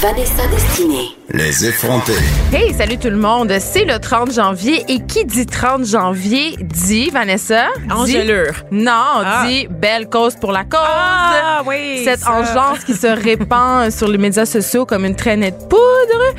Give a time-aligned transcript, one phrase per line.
[0.00, 1.08] Vanessa Destinée.
[1.30, 2.12] Les effrontés.
[2.52, 3.52] Hey, salut tout le monde.
[3.60, 7.66] C'est le 30 janvier et qui dit 30 janvier dit, Vanessa?
[7.90, 8.52] Engelure.
[8.70, 8.92] Non,
[9.24, 9.44] Ah.
[9.46, 10.80] dit belle cause pour la cause.
[10.82, 12.32] Ah, oui, Cette ça.
[12.32, 16.34] engeance qui se répand sur les médias sociaux comme une traînée de poudre.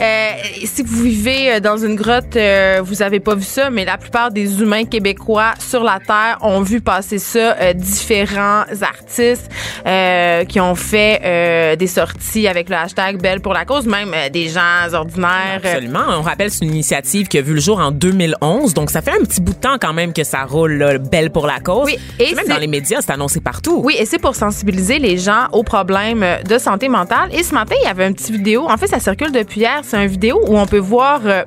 [0.00, 0.28] Euh,
[0.64, 3.96] si vous vivez euh, dans une grotte, euh, vous avez pas vu ça, mais la
[3.96, 7.56] plupart des humains québécois sur la Terre ont vu passer ça.
[7.60, 9.50] Euh, différents artistes
[9.86, 14.12] euh, qui ont fait euh, des sorties avec le hashtag Belle pour la cause, même
[14.14, 15.60] euh, des gens ordinaires.
[15.64, 16.04] euh, Absolument.
[16.18, 18.74] On rappelle, c'est une initiative qui a vu le jour en 2011.
[18.74, 21.30] Donc, ça fait un petit bout de temps quand même que ça roule, là, belle
[21.30, 21.86] pour la cause.
[21.86, 23.80] Oui, et même dans les médias, c'est annoncé partout.
[23.84, 27.28] Oui, et c'est pour sensibiliser les gens aux problèmes de santé mentale.
[27.32, 28.66] Et ce matin, il y avait une petite vidéo.
[28.68, 29.80] En fait, ça circule depuis hier.
[29.82, 31.44] C'est une vidéo où on peut voir euh,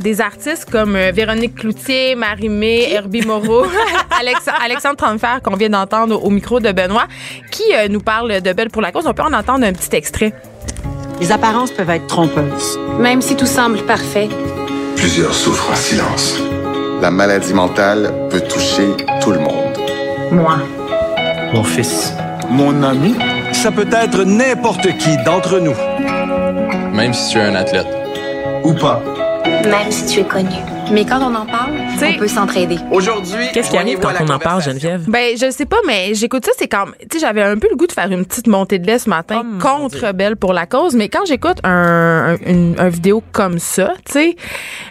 [0.00, 3.64] des artistes comme euh, Véronique Cloutier, Marie-Mé, Herbie Moreau,
[4.20, 7.06] Alex- Alexandre Tromfer, qu'on vient d'entendre au micro de Benoît,
[7.50, 9.06] qui euh, nous parle de Belle pour la cause.
[9.06, 10.32] On peut en entendre un petit extrait.
[11.20, 12.78] Les apparences peuvent être trompeuses.
[12.98, 14.28] Même si tout semble parfait,
[15.00, 16.38] Plusieurs souffrent en silence.
[17.00, 18.88] La maladie mentale peut toucher
[19.22, 19.78] tout le monde.
[20.30, 20.58] Moi.
[21.54, 22.12] Mon fils.
[22.50, 23.14] Mon ami,
[23.52, 25.74] ça peut être n'importe qui d'entre nous.
[26.94, 27.88] Même si tu es un athlète.
[28.62, 29.02] Ou pas.
[29.46, 30.48] Même si tu es connu.
[30.92, 32.76] Mais quand on en parle, T'sais- on peut s'entraider.
[32.90, 35.04] Aujourd'hui, Qu'est-ce qui arrive quand on en parle, Geneviève?
[35.08, 37.76] Ben, je sais pas, mais j'écoute ça, c'est comme, tu sais, j'avais un peu le
[37.76, 40.12] goût de faire une petite montée de lait ce matin Oh, contre.
[40.12, 44.12] Belle pour la cause, mais quand j'écoute un, un, une- un vidéo comme ça, tu
[44.12, 44.36] sais,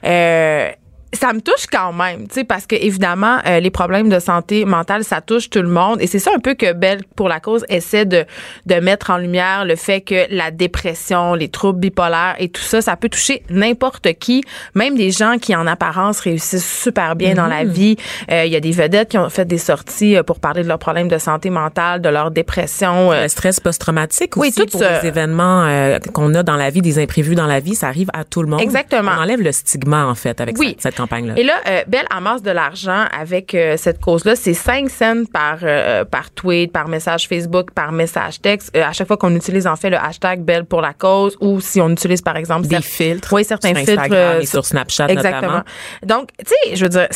[0.06, 0.70] euh,
[1.14, 4.64] ça me touche quand même, tu sais, parce que évidemment, euh, les problèmes de santé
[4.66, 7.40] mentale, ça touche tout le monde, et c'est ça un peu que Belle pour la
[7.40, 8.26] cause essaie de
[8.68, 12.82] de mettre en lumière le fait que la dépression, les troubles bipolaires et tout ça,
[12.82, 14.44] ça peut toucher n'importe qui,
[14.76, 17.96] même des gens qui en apparence réussissent super bien dans la vie.
[18.32, 20.68] Euh, Il y a des vedettes qui ont fait des sorties euh, pour parler de
[20.68, 23.12] leurs problèmes de santé mentale, de leur dépression.
[23.12, 25.02] euh, Le stress post-traumatique Oui, aussi tout pour ça.
[25.02, 28.10] les événements euh, qu'on a dans la vie, des imprévus dans la vie, ça arrive
[28.14, 28.62] à tout le monde.
[28.62, 29.12] Exactement.
[29.18, 30.76] On enlève le stigma en fait avec Oui.
[30.80, 31.34] cette campagne-là.
[31.38, 34.36] Et là, euh, Belle amasse de l'argent avec euh, cette cause-là.
[34.36, 38.76] C'est 5 cents par, euh, par tweet, par message Facebook, par message texte.
[38.76, 41.60] Euh, à chaque fois qu'on utilise en fait le hashtag Belle pour la cause ou
[41.62, 44.04] si on utilise par exemple Des filtres Oui, certains sur filtres.
[44.12, 45.42] Euh, et sur Snapchat Exactement.
[45.42, 45.64] notamment.
[46.04, 47.08] Donc, tu sais, je veux dire.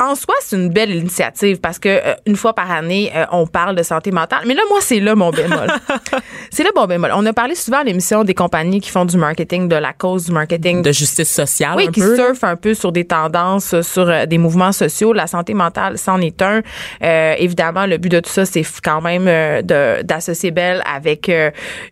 [0.00, 3.46] En soi, c'est une belle initiative parce que euh, une fois par année, euh, on
[3.46, 4.40] parle de santé mentale.
[4.46, 5.66] Mais là, moi, c'est là mon bémol.
[6.50, 7.10] c'est là mon bémol.
[7.14, 10.24] On a parlé souvent à l'émission des compagnies qui font du marketing, de la cause
[10.24, 12.16] du marketing, De justice sociale oui, un qui peu.
[12.16, 12.24] là.
[12.24, 15.12] surfe un peu sur des tendances, sur euh, des mouvements sociaux.
[15.12, 16.62] La santé mentale, c'en est un.
[17.02, 19.60] Euh, évidemment, le but de tout ça, c'est quand même euh,
[20.02, 21.30] d'associer Belle avec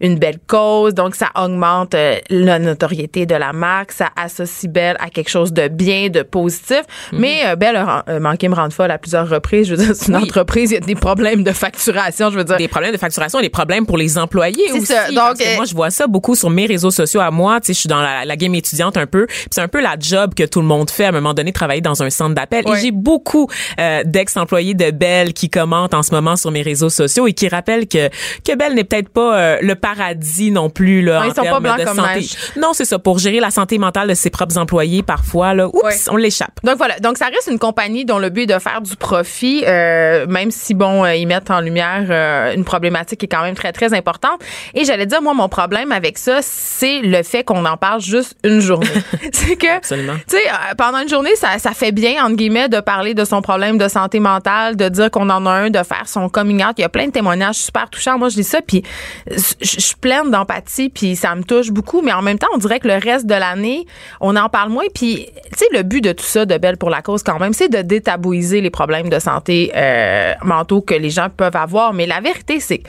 [0.01, 0.95] une belle cause.
[0.95, 1.95] Donc, ça augmente
[2.31, 3.93] la notoriété de la marque.
[3.93, 6.83] Ça associe Belle à quelque chose de bien, de positif.
[7.13, 7.21] Mhm.
[7.21, 9.69] Mais Belle a manqué me rendre folle à plusieurs reprises.
[9.69, 10.23] Je veux dire, c'est une Oui.
[10.25, 12.31] entreprise, il y a des problèmes de facturation.
[12.31, 14.87] Je veux dire, des problèmes de facturation, des problèmes pour les employés aussi.
[14.87, 15.09] ça.
[15.09, 17.61] Donc, parce que euh, moi, je vois ça beaucoup sur mes réseaux sociaux à moi.
[17.61, 19.27] Tu sais, je suis dans la, la game étudiante un peu.
[19.51, 21.81] C'est un peu la job que tout le monde fait à un moment donné, travailler
[21.81, 22.65] dans un centre d'appel.
[22.69, 23.49] Et j'ai beaucoup
[23.81, 27.49] euh, d'ex-employés de Bell qui commentent en ce moment sur mes réseaux sociaux et qui
[27.49, 28.09] rappellent que
[28.45, 31.35] que Bell n'est peut-être pas euh, le paradis non plus là, Ouais, en ils sont
[31.37, 32.15] pas termes blancs de comme santé.
[32.21, 32.37] neige.
[32.57, 32.99] Non, c'est ça.
[32.99, 36.59] Pour gérer la santé mentale de ses propres employés, parfois là, oups, on l'échappe.
[36.65, 39.65] Donc voilà, donc ça reste une compagnie dont le but est de faire du profit,
[39.67, 43.43] euh, même si bon, euh, ils mettent en lumière euh, une problématique qui est quand
[43.43, 44.41] même très très importante.
[44.75, 48.37] Et j'allais dire moi mon problème avec ça, c'est le fait qu'on en parle juste
[48.45, 48.87] une journée.
[49.33, 50.43] c'est que tu sais,
[50.77, 53.89] pendant une journée, ça, ça fait bien, entre guillemets, de parler de son problème de
[53.89, 56.75] santé mentale, de dire qu'on en a un, de faire son coming out.
[56.79, 58.19] Il y a plein de témoignages super touchants.
[58.19, 58.83] Moi, je dis ça, puis
[59.31, 62.03] je je suis pleine d'empathie, puis ça me touche beaucoup.
[62.03, 63.87] Mais en même temps, on dirait que le reste de l'année,
[64.21, 64.87] on en parle moins.
[64.93, 67.53] Puis, tu sais, le but de tout ça, de Belle pour la cause, quand même,
[67.53, 71.93] c'est de détabouiser les problèmes de santé euh, mentaux que les gens peuvent avoir.
[71.93, 72.83] Mais la vérité, c'est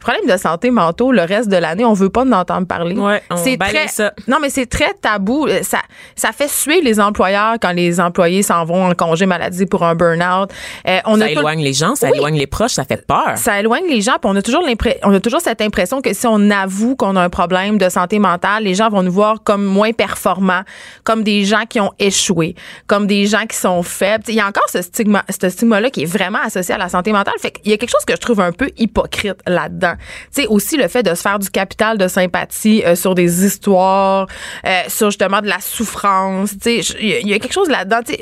[0.00, 2.96] problèmes de santé mentaux, le reste de l'année, on veut pas en entendre parler.
[2.96, 4.12] Ouais, c'est très, ça.
[4.26, 5.46] non, mais c'est très tabou.
[5.46, 5.78] Euh, Ça,
[6.16, 9.94] ça fait suer les employeurs quand les employés s'en vont en congé maladie pour un
[9.94, 10.50] burn-out.
[10.88, 12.16] Euh, on Ça a tout- éloigne les gens, ça Oui.
[12.16, 13.32] éloigne les proches, ça fait peur.
[13.36, 16.12] ça éloigne les gens, puis on a toujours l'impression, on a toujours cette impression que
[16.14, 19.42] si on avoue qu'on a un problème de santé mentale, les gens vont nous voir
[19.44, 20.62] comme moins performants,
[21.04, 22.54] comme des gens qui ont échoué,
[22.86, 24.24] comme des gens qui sont faibles.
[24.28, 27.12] Il y a encore ce stigma, ce stigma-là qui est vraiment associé à la santé
[27.12, 27.34] mentale.
[27.40, 29.89] Fait qu'il y a quelque chose que je trouve un peu hypocrite là-dedans.
[30.34, 33.44] Tu sais, aussi le fait de se faire du capital de sympathie euh, sur des
[33.44, 34.26] histoires,
[34.66, 36.50] euh, sur justement de la souffrance.
[36.62, 38.00] Tu sais, il y, a- il y a quelque chose là-dedans.
[38.06, 38.14] Tu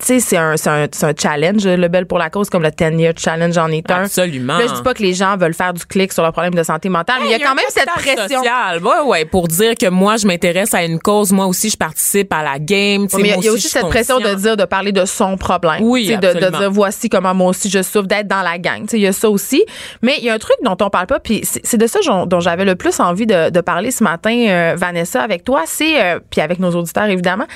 [0.00, 2.70] sais, c'est un, c'est un, c'est un challenge, le bel pour la cause, comme le
[2.70, 4.04] 10 year challenge en est un.
[4.04, 4.58] Absolument.
[4.58, 6.62] Là, je dis pas que les gens veulent faire du clic sur le problème de
[6.62, 8.38] santé mentale, mais il y a quand même cette pression.
[8.42, 8.82] Social.
[8.82, 12.32] Ouais, ouais, pour dire que moi, je m'intéresse à une cause, moi aussi, je participe
[12.32, 13.04] à la game.
[13.06, 15.04] tu sais, Ouais, mais il y a- aussi cette pression de dire, de parler de
[15.04, 15.78] son problème.
[15.82, 18.58] Oui, Tu sais, de, de dire voici comment moi aussi je souffre, d'être dans la
[18.58, 18.82] gang.
[18.82, 19.64] Tu sais, Il y a ça aussi.
[20.02, 22.40] Mais il y a un truc dont on parle pas, puis c'est de ça dont,
[22.40, 25.64] j'avais le plus envie de, de parler ce matin, euh, Vanessa, avec toi.
[25.66, 27.46] C'est, euh, puis avec nos auditeurs évidemment,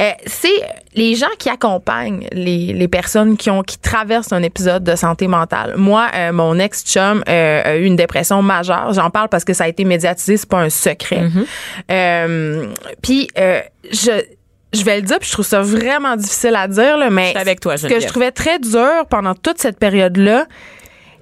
[0.00, 0.62] euh, c'est
[0.94, 5.26] les gens qui accompagnent les, les personnes qui ont qui traversent un épisode de santé
[5.26, 5.74] mentale.
[5.76, 8.92] Moi, mon ex-chum euh, a eu une dépression majeure.
[8.92, 11.24] J'en parle parce que ça a été médiatisé, c'est pas un secret.
[11.90, 12.66] Euh,
[13.02, 13.28] puis
[13.90, 14.12] je
[14.72, 17.60] je vais le dire, puis je trouve ça vraiment difficile à dire, là, mais avec
[17.60, 20.46] toi, ce que je trouvais très dur pendant toute cette période-là,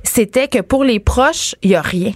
[0.02, 2.12] c'était que pour les proches, il y a rien.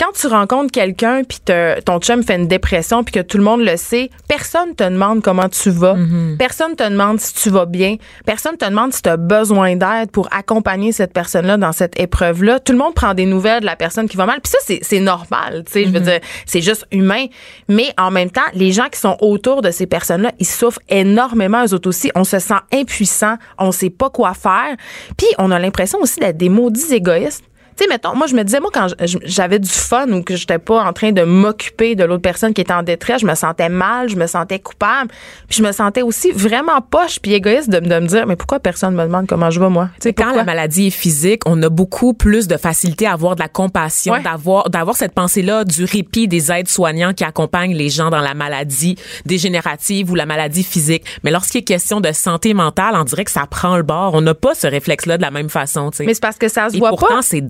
[0.00, 1.38] Quand tu rencontres quelqu'un puis
[1.84, 5.22] ton chum fait une dépression puis que tout le monde le sait, personne te demande
[5.22, 5.94] comment tu vas.
[5.94, 6.36] Mm-hmm.
[6.36, 7.96] Personne te demande si tu vas bien.
[8.24, 12.60] Personne te demande si tu as besoin d'aide pour accompagner cette personne-là dans cette épreuve-là.
[12.60, 14.40] Tout le monde prend des nouvelles de la personne qui va mal.
[14.40, 15.64] Puis ça, c'est- normal.
[15.66, 17.26] Tu sais, je veux dire, c'est juste humain.
[17.68, 21.64] Mais en même temps, les gens qui sont autour de ces personnes-là, ils souffrent énormément
[21.64, 22.10] eux autres aussi.
[22.14, 23.36] On se sent impuissant.
[23.58, 24.76] On sait pas quoi faire.
[25.16, 27.44] Puis on a l'impression aussi d'être des maudits égoïstes.
[27.78, 28.88] Tu sais, mettons, moi, je me disais, moi, quand
[29.24, 32.60] j'avais du fun ou que j'étais pas en train de m'occuper de l'autre personne qui
[32.60, 35.10] était en détresse, je me sentais mal, je me sentais coupable,
[35.48, 38.58] puis je me sentais aussi vraiment poche puis égoïste de, de me dire, mais pourquoi
[38.58, 39.90] personne me demande comment je vais, moi?
[40.00, 43.36] Tu sais, Quand la maladie est physique, on a beaucoup plus de facilité à avoir
[43.36, 44.22] de la compassion, Ouais.
[44.22, 48.96] d'avoir d'avoir cette pensée-là du répit des aides-soignants qui accompagnent les gens dans la maladie
[49.26, 51.04] dégénérative ou la maladie physique.
[51.22, 54.14] Mais lorsqu'il est question de santé mentale, on dirait que ça prend le bord.
[54.14, 55.90] On n'a pas ce réflexe-là de la même façon.
[55.90, 56.04] tu sais.
[56.06, 57.22] Mais c'est parce que ça se Et voit pourtant, pas.
[57.22, 57.40] c'est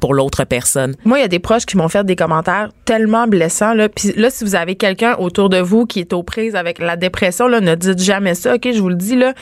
[0.00, 0.94] pour l'autre personne.
[1.04, 3.74] Moi, il y a des proches qui m'ont fait des commentaires tellement blessants.
[3.74, 3.88] Là.
[3.88, 6.96] Puis là, si vous avez quelqu'un autour de vous qui est aux prises avec la
[6.96, 8.68] dépression, ne dites jamais ça, OK?
[8.72, 9.34] Je vous le dis, là.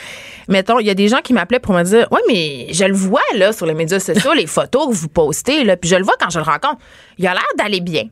[0.49, 2.95] Mettons, il y a des gens qui m'appelaient pour me dire, ouais, mais je le
[2.95, 6.05] vois, là, sur les médias sociaux, les photos que vous postez, là, puis je le
[6.05, 6.79] vois quand je le rencontre.
[7.19, 8.05] Il a l'air d'aller bien.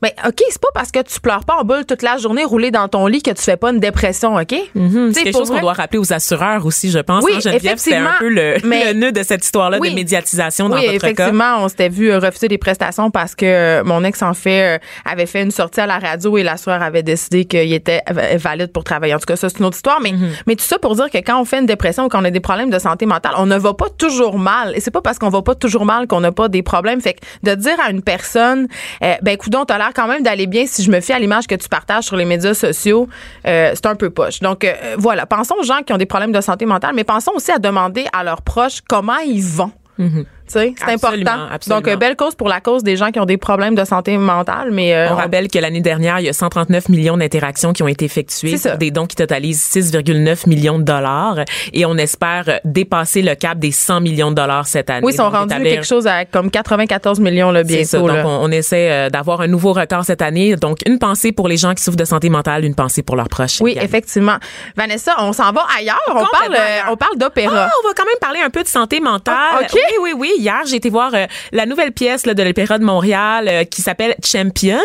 [0.00, 2.70] Ben, OK, c'est pas parce que tu pleures pas en boule toute la journée roulé
[2.70, 4.54] dans ton lit que tu fais pas une dépression, OK?
[4.74, 7.24] Mhm, sais, C'est quelque chose qu'on doit rappeler aux assureurs aussi, je pense.
[7.24, 9.90] Oui, hein, Geneviève, c'est un peu le, mais- le nœud de cette histoire-là Oui.
[9.90, 11.06] de médiatisation dans oui, votre cas.
[11.08, 14.76] effectivement, on s'était vu euh, refuser des prestations parce que euh, mon ex en fait
[14.76, 18.02] euh, avait fait une sortie à la radio et l'assureur avait décidé qu'il était
[18.36, 19.14] valide pour travailler.
[19.14, 20.42] En tout cas, ça c'est une autre histoire, mais Mm-hmm.
[20.46, 22.40] mais tout ça pour dire que quand on fait une dépression ou qu'on a des
[22.40, 25.28] problèmes de santé mentale, on ne va pas toujours mal et c'est pas parce qu'on
[25.28, 27.00] va pas toujours mal qu'on n'a pas des problèmes.
[27.00, 28.68] Fait que de dire à une personne,
[29.02, 31.54] euh, ben coudon, t'as quand même d'aller bien si je me fie à l'image que
[31.54, 33.08] tu partages sur les médias sociaux,
[33.46, 34.40] euh, c'est un peu poche.
[34.40, 37.32] Donc euh, voilà, pensons aux gens qui ont des problèmes de santé mentale, mais pensons
[37.34, 39.72] aussi à demander à leurs proches comment ils vont.
[39.98, 41.54] Sais, c'est Absolument, important.
[41.54, 41.80] absolument.
[41.90, 44.70] Donc, belle cause pour la cause des gens qui ont des problèmes de santé mentale,
[44.72, 47.88] mais euh, On rappelle que l'année dernière, il y a 139 millions d'interactions qui ont
[47.88, 51.38] été effectuées des dons qui totalisent 6,9 millions de dollars
[51.72, 55.04] et on espère dépasser le cap des 100 millions de dollars cette année.
[55.04, 57.98] oui, ils sont rendus établir- quelque chose à comme 94 millions là, C'est ça.
[57.98, 58.08] bientôt.
[58.14, 58.26] Donc, là.
[58.26, 60.56] on, on essaie euh, d'avoir un nouveau record cette année.
[60.56, 63.28] Donc, une pensée pour les gens qui souffrent de santé mentale, une pensée pour leurs
[63.28, 63.60] proches.
[63.60, 63.84] Oui, également.
[63.88, 64.36] effectivement.
[64.76, 65.98] Vanessa, on s'en va ailleurs.
[66.08, 66.86] On parle, euh, ailleurs.
[66.90, 67.66] on parle d'opéra.
[67.68, 69.34] Ah, on va quand même parler un peu de santé mentale.
[69.36, 69.70] Ah, OK.
[69.74, 70.37] Oui, oui, oui.
[70.38, 73.82] Hier, j'ai été voir euh, la nouvelle pièce là, de l'Opéra de Montréal euh, qui
[73.82, 74.78] s'appelle Champion,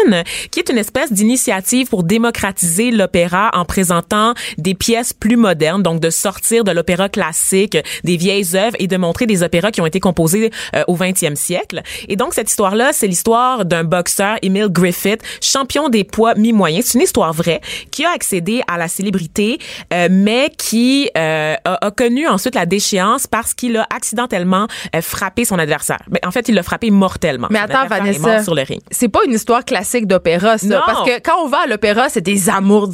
[0.49, 5.99] qui est une espèce d'initiative pour démocratiser l'opéra en présentant des pièces plus modernes, donc
[5.99, 9.85] de sortir de l'opéra classique, des vieilles œuvres et de montrer des opéras qui ont
[9.85, 11.83] été composés euh, au 20e siècle.
[12.09, 16.85] Et donc, cette histoire-là, c'est l'histoire d'un boxeur, Emile Griffith, champion des poids mi-moyens.
[16.87, 19.59] C'est une histoire vraie qui a accédé à la célébrité,
[19.93, 25.01] euh, mais qui euh, a, a connu ensuite la déchéance parce qu'il a accidentellement euh,
[25.43, 25.99] frappé son adversaire.
[26.09, 27.47] Mais en fait, il l'a frappé mortellement.
[27.49, 28.81] Mais attends, Vanessa, mort sur le ring.
[28.91, 30.67] c'est pas une histoire classique d'opéra, ça.
[30.67, 30.81] Non.
[30.85, 32.89] Parce que quand on va à l'opéra, c'est des amours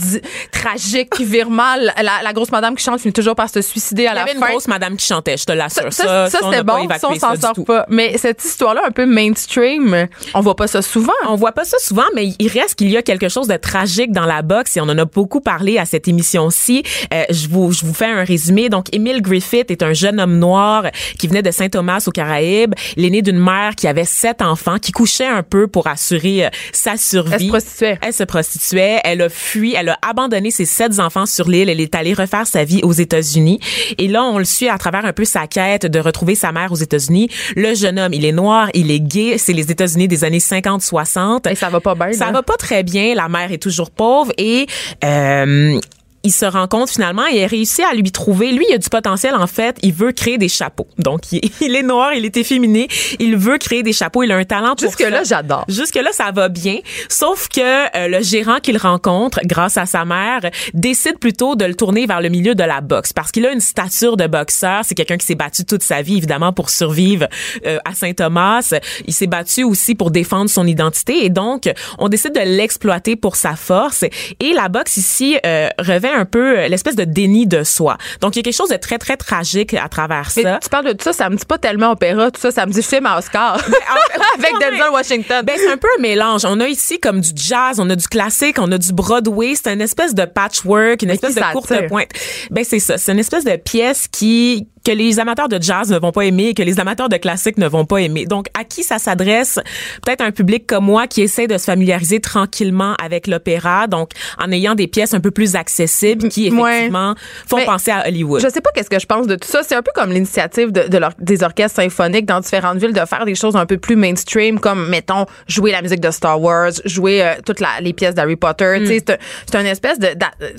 [0.52, 1.94] tragiques qui virent mal.
[2.02, 4.22] La, la grosse madame qui chante finit toujours par se suicider à Il y la
[4.24, 5.92] avait une grosse madame qui chantait, je te l'assure.
[5.94, 6.88] Ça, ça, ça, c'était bon.
[7.00, 7.86] Ça, on s'en sort pas.
[7.90, 11.14] Mais cette histoire-là, un peu mainstream, on voit pas ça souvent.
[11.28, 14.12] On voit pas ça souvent, mais il reste qu'il y a quelque chose de tragique
[14.12, 16.84] dans la boxe et on en a beaucoup parlé à cette émission-ci.
[17.14, 18.70] Euh, je vous je vous fais un résumé.
[18.70, 20.86] Donc, Emile Griffith est un jeune homme noir
[21.18, 22.76] qui venait de Saint-Thomas aux Caraïbes Saïb.
[22.98, 26.96] Né d'une mère qui avait sept enfants, qui couchait un peu pour assurer euh, sa
[26.96, 27.34] survie.
[27.34, 28.00] Elle se prostituait.
[28.02, 29.00] Elle se prostituait.
[29.04, 29.74] Elle a fui.
[29.74, 31.70] Elle a abandonné ses sept enfants sur l'île.
[31.70, 33.60] Elle est allée refaire sa vie aux États-Unis.
[33.98, 36.72] Et là, on le suit à travers un peu sa quête de retrouver sa mère
[36.72, 37.30] aux États-Unis.
[37.56, 39.38] Le jeune homme, il est noir, il est gay.
[39.38, 41.50] C'est les États-Unis des années 50-60.
[41.50, 42.14] Et ça va pas bien.
[42.14, 42.32] Ça là.
[42.32, 43.16] va pas très bien.
[43.16, 44.68] La mère est toujours pauvre et
[45.04, 45.80] euh,
[46.24, 48.52] il se rend compte finalement et il réussit à lui trouver.
[48.52, 49.78] Lui, il a du potentiel en fait.
[49.84, 50.88] Il veut créer des chapeaux.
[50.98, 52.88] Donc, il est, il est noir, il est efféminé.
[53.20, 54.24] Il veut créer des chapeaux.
[54.24, 55.66] Il a un talent pour Jusque là, j'adore.
[55.68, 56.80] Jusque là, ça va bien.
[57.08, 57.62] Sauf que
[57.98, 60.42] euh, le gérant qu'il rencontre, grâce à sa mère,
[60.74, 63.60] décide plutôt de le tourner vers le milieu de la boxe parce qu'il a une
[63.60, 64.82] stature de boxeur.
[64.84, 67.28] C'est quelqu'un qui s'est battu toute sa vie, évidemment, pour survivre
[67.66, 68.74] euh, à Saint-Thomas.
[69.06, 73.36] Il s'est battu aussi pour défendre son identité et donc on décide de l'exploiter pour
[73.36, 74.04] sa force.
[74.40, 77.98] Et la boxe ici euh, revêt un peu euh, l'espèce de déni de soi.
[78.22, 80.60] Donc il y a quelque chose de très très tragique à travers Mais ça.
[80.62, 82.72] tu parles de tout ça, ça me dit pas tellement opéra, tout ça, ça me
[82.72, 83.58] dit film à Oscar.
[84.38, 85.46] Avec Denzel Washington.
[85.46, 86.46] Ben, c'est un peu un mélange.
[86.46, 89.54] On a ici comme du jazz, on a du classique, on a du Broadway.
[89.56, 92.10] C'est une espèce de patchwork, une Mais espèce de courte pointe.
[92.52, 92.98] Ben, c'est ça.
[92.98, 96.48] C'est une espèce de pièce qui que les amateurs de jazz ne vont pas aimer
[96.50, 98.26] et que les amateurs de classique ne vont pas aimer.
[98.26, 99.60] Donc, à qui ça s'adresse?
[100.06, 104.52] Peut-être un public comme moi qui essaie de se familiariser tranquillement avec l'opéra, donc en
[104.52, 106.70] ayant des pièces un peu plus accessibles qui, Ouais.
[106.72, 107.16] effectivement,
[107.48, 108.42] font Mais penser à Hollywood.
[108.42, 109.62] Je sais pas qu'est-ce que je pense de tout ça.
[109.64, 110.88] C'est un peu comme l'initiative de,
[111.20, 114.88] des orchestres symphoniques dans différentes villes de faire des choses un peu plus mainstream, comme
[114.90, 118.86] mettons jouer la musique de Star Wars, jouer euh, toutes la- les pièces d'Harry Potter.
[118.86, 119.18] Sais, c'est un-
[119.52, 120.10] c'est une espèce de,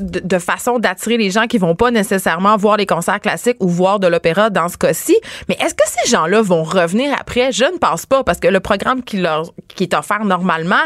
[0.01, 3.99] de façon d'attirer les gens qui vont pas nécessairement voir les concerts classiques ou voir
[4.01, 5.17] de l'opéra dans ce cas-ci.
[5.49, 7.53] Mais est-ce que ces gens-là vont revenir après?
[7.53, 10.83] Je ne pense pas parce que le programme qui leur qui est offert normalement,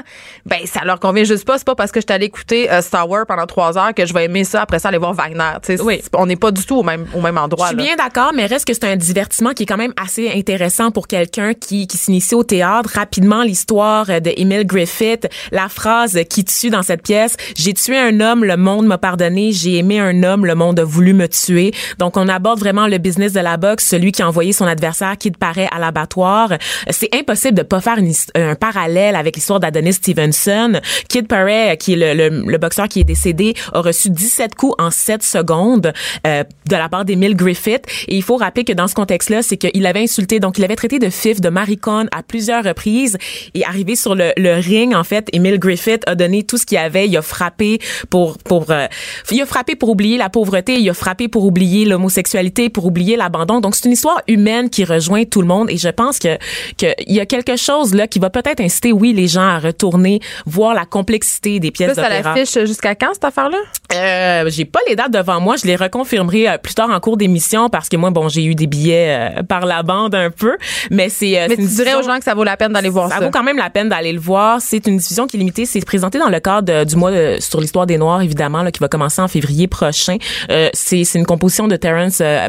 [0.46, 1.58] ben ça leur convient juste pas.
[1.58, 4.06] C'est pas parce que je suis allée écouter euh, Star Wars pendant trois heures que
[4.06, 5.54] je vais aimer ça après ça aller voir Wagner.
[5.80, 6.02] Oui.
[6.14, 7.68] on n'est pas du tout au même au même endroit.
[7.70, 10.30] Je suis bien d'accord, mais reste que c'est un divertissement qui est quand même assez
[10.30, 12.90] intéressant pour quelqu'un qui, qui s'initie au théâtre.
[12.94, 18.20] Rapidement, l'histoire de Emile Griffith, la phrase qui tue dans cette pièce, j'ai tué un
[18.20, 21.72] homme, le monde m'a pardonné, j'ai aimé un homme, le monde a voulu me tuer.
[21.98, 25.16] Donc, on aborde vraiment le business de la boxe, celui qui a envoyé son adversaire
[25.18, 26.52] qui paraît à l'abattoir.
[26.90, 30.80] C'est impossible de pas faire une un parallèle avec l'histoire d'Adonis Stevenson.
[31.08, 34.74] Kid Paré, qui est le, le- le boxeur qui est décédé, a reçu 17 coups
[34.78, 35.92] en 7 secondes
[36.26, 37.84] euh, de la part d'Emile Griffith.
[38.08, 40.76] Et il faut rappeler que dans ce contexte-là, c'est qu'il avait insulté, donc il avait
[40.76, 43.16] traité de fif, de maricon à plusieurs reprises.
[43.54, 46.78] Et arrivé sur le, le ring, en fait, Emile Griffith a donné tout ce qu'il
[46.78, 47.06] avait.
[47.08, 47.78] Il a frappé
[48.10, 48.86] pour pour euh,
[49.30, 53.03] il a frappé pour oublier la pauvreté, il a frappé pour oublier l'homosexualité, pour oublier
[53.16, 53.60] l'abandon.
[53.60, 55.70] Donc c'est une histoire humaine qui rejoint tout le monde.
[55.70, 56.36] Et je pense que
[56.78, 59.58] que il y a quelque chose là qui va peut-être inciter, oui, les gens à
[59.58, 62.34] retourner voir la complexité des pièces Ça, ça d'opéra.
[62.34, 63.58] l'affiche jusqu'à quand cette affaire-là?
[63.94, 67.16] Euh, j'ai pas les dates devant moi, je les reconfirmerai euh, plus tard en cours
[67.16, 70.56] d'émission parce que moi bon, j'ai eu des billets euh, par la bande un peu,
[70.90, 72.88] mais c'est euh, Mais tu dirais aux diffusion- gens que ça vaut la peine d'aller
[72.88, 73.18] voir ça.
[73.18, 74.60] ça vaut quand même la peine d'aller le voir.
[74.60, 75.66] C'est une diffusion qui est limitée.
[75.66, 78.72] C'est présenté dans le cadre de- du mois de- sur l'histoire des Noirs, évidemment, là,
[78.72, 80.16] qui va commencer en février prochain.
[80.50, 82.44] Euh, c'est c'est une composition de Terrence euh,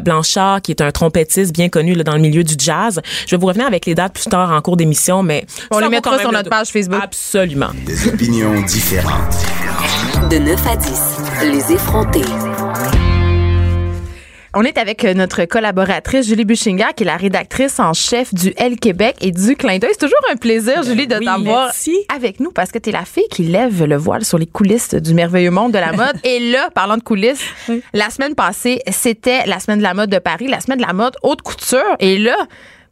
[0.62, 3.00] Qui est un trompettiste bien connu là, dans le milieu du jazz.
[3.26, 5.82] Je vais vous revenir avec les dates plus tard en cours d'émission, mais On ça
[5.82, 7.00] les mettra sur notre page Facebook.
[7.02, 7.70] Absolument.
[7.84, 9.36] Des opinions différentes.
[10.30, 10.90] De 9 à 10,
[11.52, 12.24] les effrontés.
[14.58, 18.54] On est avec euh, notre collaboratrice Julie Buchinger, qui est la rédactrice en chef du
[18.56, 19.90] L Québec et du Clin d'œil.
[19.92, 21.70] C'est toujours un plaisir, Julie, de oui, t'avoir
[22.08, 24.94] avec nous parce que tu es la fille qui lève le voile sur les coulisses
[24.94, 26.16] du merveilleux monde de la mode.
[26.24, 27.44] et là, parlant de coulisses,
[27.92, 30.94] la semaine passée, c'était la semaine de la mode de Paris, la semaine de la
[30.94, 31.94] mode haute couture.
[32.00, 32.36] Et là,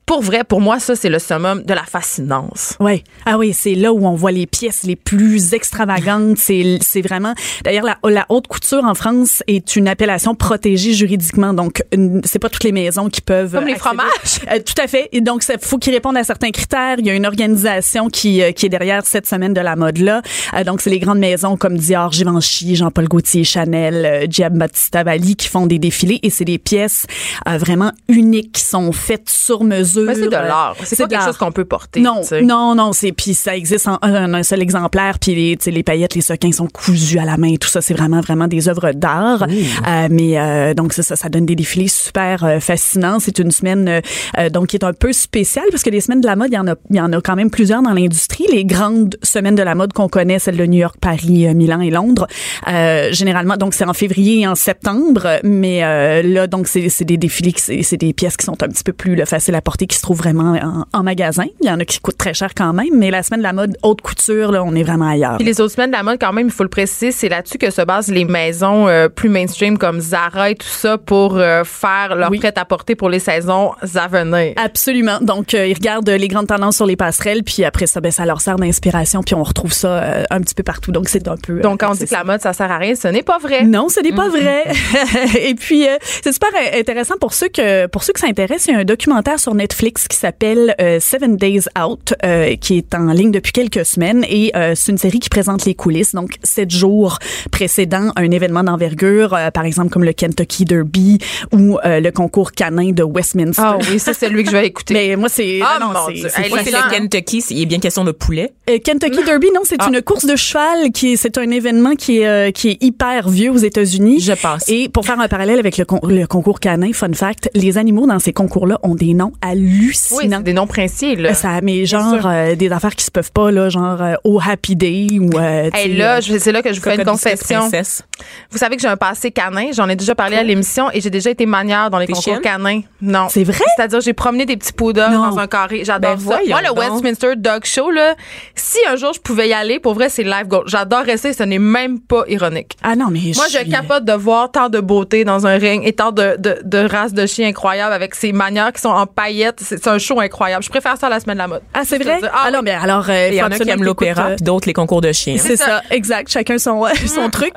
[0.06, 2.76] pour vrai, pour moi, ça, c'est le summum de la fascinance.
[2.78, 3.02] Ouais.
[3.25, 6.37] Ah oui, c'est là où on voit les pièces les plus extravagantes.
[6.37, 7.34] C'est, c'est vraiment.
[7.64, 11.54] D'ailleurs, la, la haute couture en France est une appellation protégée juridiquement.
[11.54, 11.82] Donc,
[12.25, 13.52] c'est pas toutes les maisons qui peuvent.
[13.52, 13.78] Comme les accéder.
[13.78, 14.40] fromages.
[14.52, 15.08] Euh, tout à fait.
[15.12, 16.96] Et donc, il faut qu'ils répondent à certains critères.
[16.99, 20.20] Il y a une organisation qui, euh, qui est derrière cette semaine de la mode-là.
[20.52, 25.49] Euh, donc, c'est les grandes maisons comme Dior, Givenchy, Jean-Paul Gaultier, Chanel, Giambattista Valli qui
[25.49, 26.20] font des défilés.
[26.23, 27.06] Et c'est des pièces
[27.46, 29.93] vraiment uniques qui sont faites sur mesure.
[29.96, 30.76] Mais c'est de l'art.
[30.82, 32.00] C'est pas quelque chose qu'on peut porter.
[32.00, 35.64] Non, non, non, c'est puis ça existe en un, un seul exemplaire, puis les, tu
[35.64, 38.48] sais, les paillettes, les sequins sont cousus à la main, tout ça, c'est vraiment vraiment
[38.48, 39.44] des œuvres d'art.
[39.44, 43.18] Euh, mais euh, donc ça, ça, ça donne des défilés super euh, fascinants.
[43.20, 44.00] C'est une semaine euh,
[44.38, 46.54] euh, donc qui est un peu spéciale parce que les semaines de la mode, il
[46.54, 48.46] y en a, il y en a quand même plusieurs dans l'industrie.
[48.50, 51.80] Les grandes semaines de la mode qu'on connaît, celles de New York, Paris, euh, Milan
[51.80, 52.26] et Londres,
[52.68, 55.40] euh, généralement, donc c'est en février et en septembre.
[55.42, 58.84] Mais euh, là, donc c'est c'est des défilés, c'est des pièces qui sont un petit
[58.84, 60.53] peu plus là, faciles à porter qui se trouvent vraiment
[60.93, 61.45] en, en magasin.
[61.61, 63.53] Il y en a qui coûtent très cher quand même, mais la semaine de la
[63.53, 65.37] mode haute couture, là, on est vraiment ailleurs.
[65.37, 67.59] Puis les autres semaines de la mode, quand même, il faut le préciser, c'est là-dessus
[67.59, 71.64] que se basent les maisons euh, plus mainstream comme Zara et tout ça pour euh,
[71.64, 72.38] faire leur Oui.
[72.38, 74.53] prêt-à-porter pour les saisons à venir.
[74.57, 75.19] Absolument.
[75.21, 78.25] Donc, euh, ils regardent les grandes tendances sur les passerelles, puis après ça, ben, ça
[78.26, 80.93] leur sert d'inspiration, puis on retrouve ça un petit peu partout.
[80.93, 81.61] Donc, c'est un peu.
[81.61, 83.64] Donc, quand on dit que la mode, ça sert à rien, ce n'est pas vrai.
[83.64, 84.64] Non, ce n'est pas vrai.
[85.41, 85.87] Et puis,
[86.23, 88.67] c'est super intéressant pour ceux que pour ceux que ça intéresse.
[88.67, 89.74] Il y a un documentaire sur Netflix
[90.09, 94.25] qui s'appelle euh, Seven Days Out, euh, qui est en ligne depuis quelques semaines.
[94.28, 96.14] Et euh, c'est une série qui présente les coulisses.
[96.14, 97.19] Donc, sept jours
[97.50, 101.19] précédant un événement d'envergure, euh, par exemple comme le Kentucky Derby
[101.52, 103.62] ou euh, le concours canin de Westminster.
[103.64, 104.95] Ah oui, ça, c'est lui que je vais écouter.
[104.95, 108.12] Mais moi, c'est Ah, non, non, c'est- le Kentucky, c'est- il est bien question de
[108.12, 108.52] poulet.
[108.71, 109.88] euh, Kentucky Derby, non, c'est Ah.
[109.93, 113.28] une course de cheval qui est, c'est un événement qui est, euh, qui est hyper
[113.28, 114.21] vieux aux États-Unis.
[114.21, 114.64] Je passe.
[114.69, 118.07] Et pour faire un parallèle avec le, con- le concours canin, fun fact, les animaux
[118.07, 120.37] dans ces concours-là ont des noms Oui, hallucinants.
[120.38, 121.35] c'est des noms princiers, là.
[121.35, 124.76] ça, mais genre euh, des affaires qui se peuvent pas là, genre euh, au Happy
[124.76, 125.30] Day ou.
[125.38, 127.61] euh, Hey, là, euh, je- c'est là que je vous fais une confession.
[127.61, 128.02] princesse.
[128.50, 129.71] Vous savez que j'ai un passé canin.
[129.73, 132.40] J'en ai déjà parlé à l'émission et j'ai déjà été manière dans les concours chienne?
[132.40, 132.80] canins.
[133.00, 133.26] Non.
[133.28, 133.64] C'est vrai?
[133.76, 135.30] C'est-à-dire, j'ai promené des petits poodles Non.
[135.30, 135.83] dans un carré.
[135.85, 136.38] J'adore Ben, ça.
[136.49, 136.78] Moi, le donc.
[136.78, 138.14] Westminster Dog Show, là,
[138.54, 140.64] si un jour je pouvais y aller, pour vrai, c'est live goal.
[140.66, 142.76] J'adorerais ça et ce n'est même pas ironique.
[142.83, 145.83] Ah non, mais Moi, je suis- capote de voir tant de beauté dans un ring
[145.87, 149.06] et tant de, de, de races de chiens incroyables avec ces manières qui sont en
[149.06, 149.53] paillettes.
[149.58, 150.62] C'est c'est un show incroyable.
[150.64, 151.62] Je préfère ça à la semaine de la mode.
[151.75, 152.20] Ah, c'est vrai?
[152.32, 152.66] ah alors, oui.
[152.66, 155.00] bien, alors, euh, Il y en a qui aiment l'opéra, euh, puis d'autres les concours
[155.00, 155.37] de chiens.
[155.38, 156.30] C'est ça, exact.
[156.30, 157.52] Chacun son, son truc.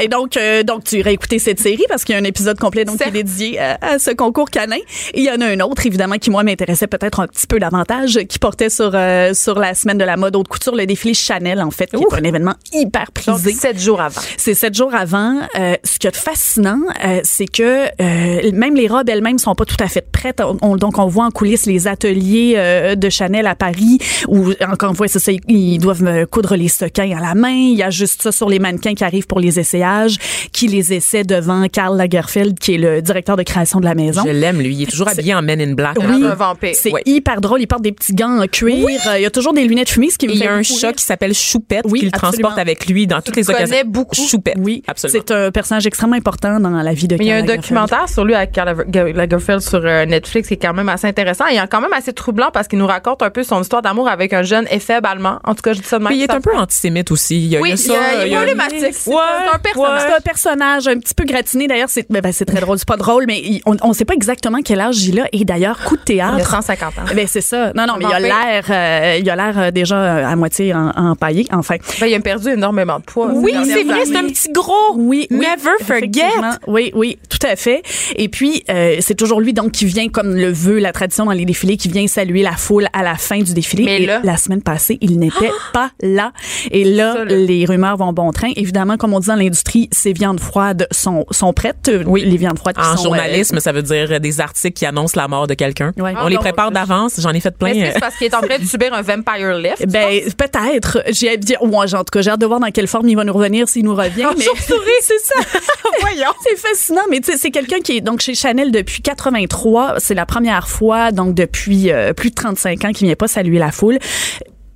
[0.00, 2.58] Et donc, euh, donc tu irais écouter cette série parce qu'il y a un épisode
[2.58, 4.76] complet donc, qui est dédié à, à ce concours canin.
[5.14, 7.58] Et il y en a un autre, évidemment, qui, moi, m'intéressait peut-être un petit peu
[7.58, 11.14] davantage, qui portait sur, euh, sur la semaine de la mode haute couture, le défilé
[11.14, 13.52] Chanel, en fait, qui est un événement hyper Donc, prisé.
[13.52, 14.20] sept jours avant.
[14.36, 15.40] C'est sept jours avant.
[15.58, 19.64] Euh, ce qui est fascinant, euh, c'est que euh, même les robes elles-mêmes sont pas
[19.64, 20.40] tout à fait prêtes.
[20.40, 24.50] On- on- donc, on voit en coulisses les ateliers euh, de Chanel à Paris où,
[24.70, 27.50] encore une fois, c'est ça, ils- doivent coudre les sequins à la main.
[27.50, 30.16] Il y a juste ça sur les mannequins qui arrivent pour les essayages,
[30.52, 34.22] qui les essaient devant Karl Lagerfeld, qui est le directeur de création de la maison.
[34.24, 34.74] Je l'aime, lui.
[34.74, 35.96] Il est toujours habillé en Men in Black.
[36.00, 36.74] Oui, un vampire.
[36.74, 37.02] c'est Ouais.
[37.06, 37.60] hyper drôle.
[37.60, 38.86] Il porte des petits gants en cuir.
[39.08, 40.48] Euh, Il y a toujours des lunettes fumées, ce qui me Et il y fait
[40.48, 43.42] a un chat qui s'appelle Choupette Oui, qui le transporte avec lui dans toutes les
[43.42, 43.82] le connais occasions.
[43.86, 44.14] beaucoup.
[44.14, 44.54] Choupette.
[44.58, 45.22] Oui, absolument.
[45.26, 47.48] c'est un personnage extrêmement important dans la vie de Mais il y a un Karl
[47.48, 47.62] Lagerfeld.
[47.62, 51.06] documentaire sur lui avec Karl Lager- Lagerfeld sur euh, Netflix qui est quand même assez
[51.18, 51.46] intéressant.
[51.46, 54.08] Il est quand même assez troublant parce qu'il nous raconte un peu son histoire d'amour
[54.08, 55.38] avec un jeune éphèbe allemand.
[55.44, 56.12] En tout cas, je dis ça de même.
[56.12, 57.36] Puis il est un peu antisémite aussi.
[57.36, 58.94] Il y a, Oui, il y a il, a- problématique.
[58.94, 60.02] C'est un personnage.
[60.02, 61.66] C'est un personnage un petit peu gratiné.
[61.68, 62.78] D'ailleurs, c'est ben, ben, c'est très drôle.
[62.78, 65.26] C'est pas drôle, mais il- on ne sait pas exactement quel âge il a.
[65.32, 66.50] Et d'ailleurs, coup de Il a théâtre.
[66.50, 67.02] 150 ans.
[67.14, 67.72] Ben, c'est ça.
[67.74, 70.74] Non, non, mais il a l'air, euh, il a l'air euh, déjà euh, à moitié
[70.74, 71.46] en- empaillé.
[71.52, 71.76] Enfin.
[72.00, 73.28] Ben, il a perdu énormément de poids.
[73.32, 74.72] Oui, ces c'est vrai, c'est un petit gros.
[74.94, 76.22] Oui, oui, Never forget.
[76.66, 77.82] Oui, oui, tout à fait.
[78.16, 81.32] Et puis, euh, c'est toujours lui donc qui vient, comme le veut la tradition dans
[81.32, 83.84] les défilés, qui vient saluer la foule à la fin du défilé.
[83.84, 86.32] Mais Et là- la semaine passée, il n'était pas là.
[86.70, 87.34] Et là, Ça, là.
[87.36, 88.50] les rumeurs vont bon train.
[88.56, 91.90] Évidemment, comme on dit dans l'industrie, ces viandes froides sont, sont prêtes.
[92.06, 92.24] Oui.
[92.24, 95.28] Les viandes froides qui En sont, journalisme, ça veut dire des articles qui annoncent la
[95.28, 95.92] mort de quelqu'un.
[95.96, 96.14] Ouais.
[96.20, 97.14] On les Ah, prépare d'avance.
[97.20, 97.68] J'en ai fait plein.
[97.68, 99.80] Est-ce que euh, c'est parce qu'il est en train de subir un vampire lift?
[99.82, 101.02] euh, Ben peut-être.
[101.10, 103.08] J'ai hâte de dire, ouais, en tout cas, j'ai hâte de voir dans quelle forme
[103.08, 104.26] il va nous revenir s'il nous revient.
[104.36, 104.44] mais
[105.02, 105.58] c'est ça.
[106.00, 106.30] Voyons.
[106.48, 109.94] C'est fascinant, mais tu sais, c'est quelqu'un qui est donc chez Chanel depuis 83.
[109.98, 113.58] C'est la première fois donc depuis euh, plus de 35 ans qu'il vient pas saluer
[113.58, 113.98] la foule.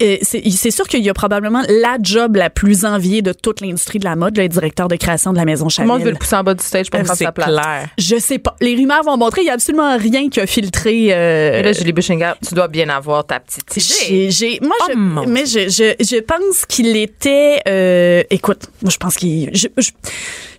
[0.03, 3.61] Euh, c'est c'est sûr qu'il y a probablement la job la plus enviée de toute
[3.61, 5.89] l'industrie de la mode, le directeur de création de la maison Tout le Chanel.
[5.89, 7.49] monde veut le pousser en bas du stage pour prendre c'est sa place.
[7.49, 7.89] clair.
[7.99, 8.55] Je sais pas.
[8.61, 11.09] Les rumeurs vont montrer, il y a absolument rien qui a filtré.
[11.11, 13.81] euh, Et là, Julie Bushinger, tu dois bien avoir ta petite idée.
[14.09, 18.67] j'ai, j'ai- moi, Oh, je, mon mais je, je, je pense qu'il était, euh, écoute,
[18.83, 19.91] moi, je pense qu'il, je, je,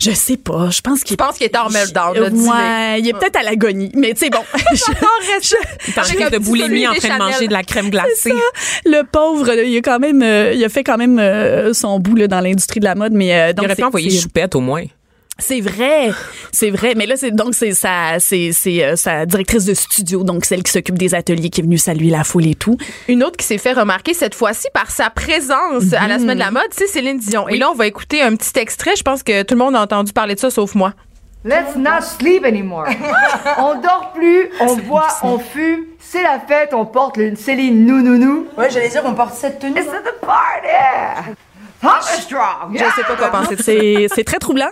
[0.01, 1.13] je sais pas, je pense qu'il.
[1.19, 2.47] Je pense qu'il était en meltdown, là, dis-le.
[2.49, 4.39] Ouais, il est peut-être à l'agonie, mais tu sais, bon.
[4.73, 4.91] je-
[5.87, 7.33] Il est en Avec crise un de boulimie en train de Chanel.
[7.33, 8.33] manger de la crème glacée.
[8.85, 11.99] le pauvre, là, il a quand même, euh, il a fait quand même euh, son
[11.99, 14.09] bout là, dans l'industrie de la mode, mais euh, Il donc aurait c'est- pu envoyer
[14.11, 14.83] Choupette au moins.
[15.41, 16.11] C'est vrai,
[16.51, 16.95] c'est vrai.
[16.97, 20.63] Mais là, c'est donc c'est sa, c'est c'est euh, sa directrice de studio, donc celle
[20.63, 22.75] qui s'occupe des ateliers, qui est venue saluer la foule et tout.
[23.07, 26.43] Une autre qui s'est fait remarquer cette fois-ci par sa présence à la semaine de
[26.43, 27.47] la mode, c'est Céline Dion.
[27.47, 28.97] Et là, on va écouter un petit extrait.
[28.97, 30.93] Je pense que tout le monde a entendu parler de ça, sauf moi.
[31.45, 32.87] Let's not sleep anymore.
[33.57, 35.85] on dort plus, on boit, on fume.
[35.97, 38.47] C'est la fête, on porte une Céline nou nou nou.
[38.57, 39.79] Ouais, j'allais dire on porte cette tenue.
[39.79, 41.37] It's the party.
[41.81, 42.73] Strong.
[42.73, 43.55] Je sais pas quoi penser.
[43.59, 44.69] C'est c'est très troublant.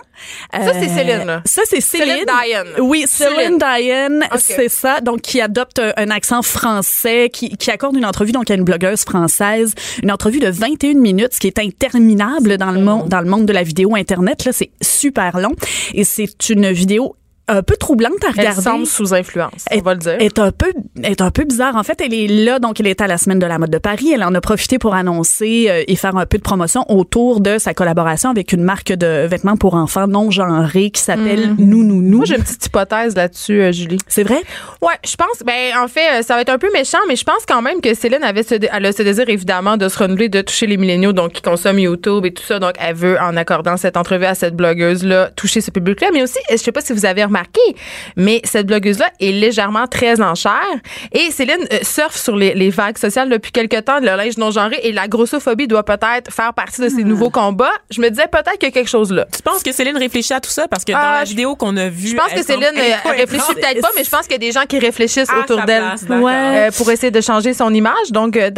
[0.52, 1.42] Ça, c'est Céline, là.
[1.44, 2.08] Ça, c'est Céline.
[2.08, 2.84] Céline Dion.
[2.84, 4.38] Oui, Céline Dion, Ok.
[4.40, 5.00] c'est ça.
[5.00, 8.64] Donc, qui adopte un, un accent français, qui, qui accorde une entrevue donc à une
[8.64, 13.20] blogueuse française, une entrevue de 21 minutes, ce qui est interminable dans le monde, dans
[13.20, 14.44] le monde de la vidéo internet.
[14.44, 15.54] Là, c'est super long
[15.94, 17.16] et c'est une vidéo
[17.48, 18.62] un peu troublante à Elle regarder.
[18.62, 20.16] semble sous influence, on va le dire.
[20.20, 21.76] est un peu est un peu bizarre.
[21.76, 23.78] En fait, elle est là, donc elle est à la semaine de la mode de
[23.78, 24.10] Paris.
[24.14, 27.58] Elle en a profité pour annoncer euh, et faire un peu de promotion autour de
[27.58, 32.02] sa collaboration avec une marque de vêtements pour enfants non genrés qui s'appelle Nous Nous
[32.02, 32.18] Nous.
[32.18, 33.98] Moi, j'ai une petite hypothèse là-dessus, euh, Julie.
[34.08, 34.40] C'est vrai?
[34.82, 35.42] Ouais, je pense.
[35.44, 37.80] Ben, en fait, euh, ça va être un peu méchant, mais je pense quand même
[37.80, 40.76] que Céline avait ce, elle a ce désir évidemment de se renouveler, de toucher les
[40.76, 42.58] milléniaux, donc qui consomment YouTube et tout ça.
[42.58, 46.08] Donc, elle veut, en accordant cette entrevue à cette blogueuse-là, toucher ce public-là.
[46.12, 47.37] Mais aussi, je sais pas si vous avez remarqué,
[48.16, 50.52] mais cette blogueuse-là est légèrement très en chair.
[51.12, 54.50] Et Céline euh, surfe sur les, les vagues sociales depuis quelque temps, le linge non
[54.50, 57.72] genré, et la grossophobie doit peut-être faire partie de ses nouveaux combats.
[57.90, 59.26] Je me disais peut-être qu'il y a quelque chose là.
[59.34, 60.66] Tu penses que Céline réfléchit à tout ça?
[60.68, 62.08] Parce que dans Ah, la vidéo qu'on a vue.
[62.08, 64.52] Je pense que Céline euh, réfléchit peut-être pas, mais je pense qu'il y a des
[64.52, 65.84] gens qui réfléchissent À autour d'elle.
[66.10, 68.10] Euh, pour essayer de changer son image.
[68.10, 68.50] Donc, euh,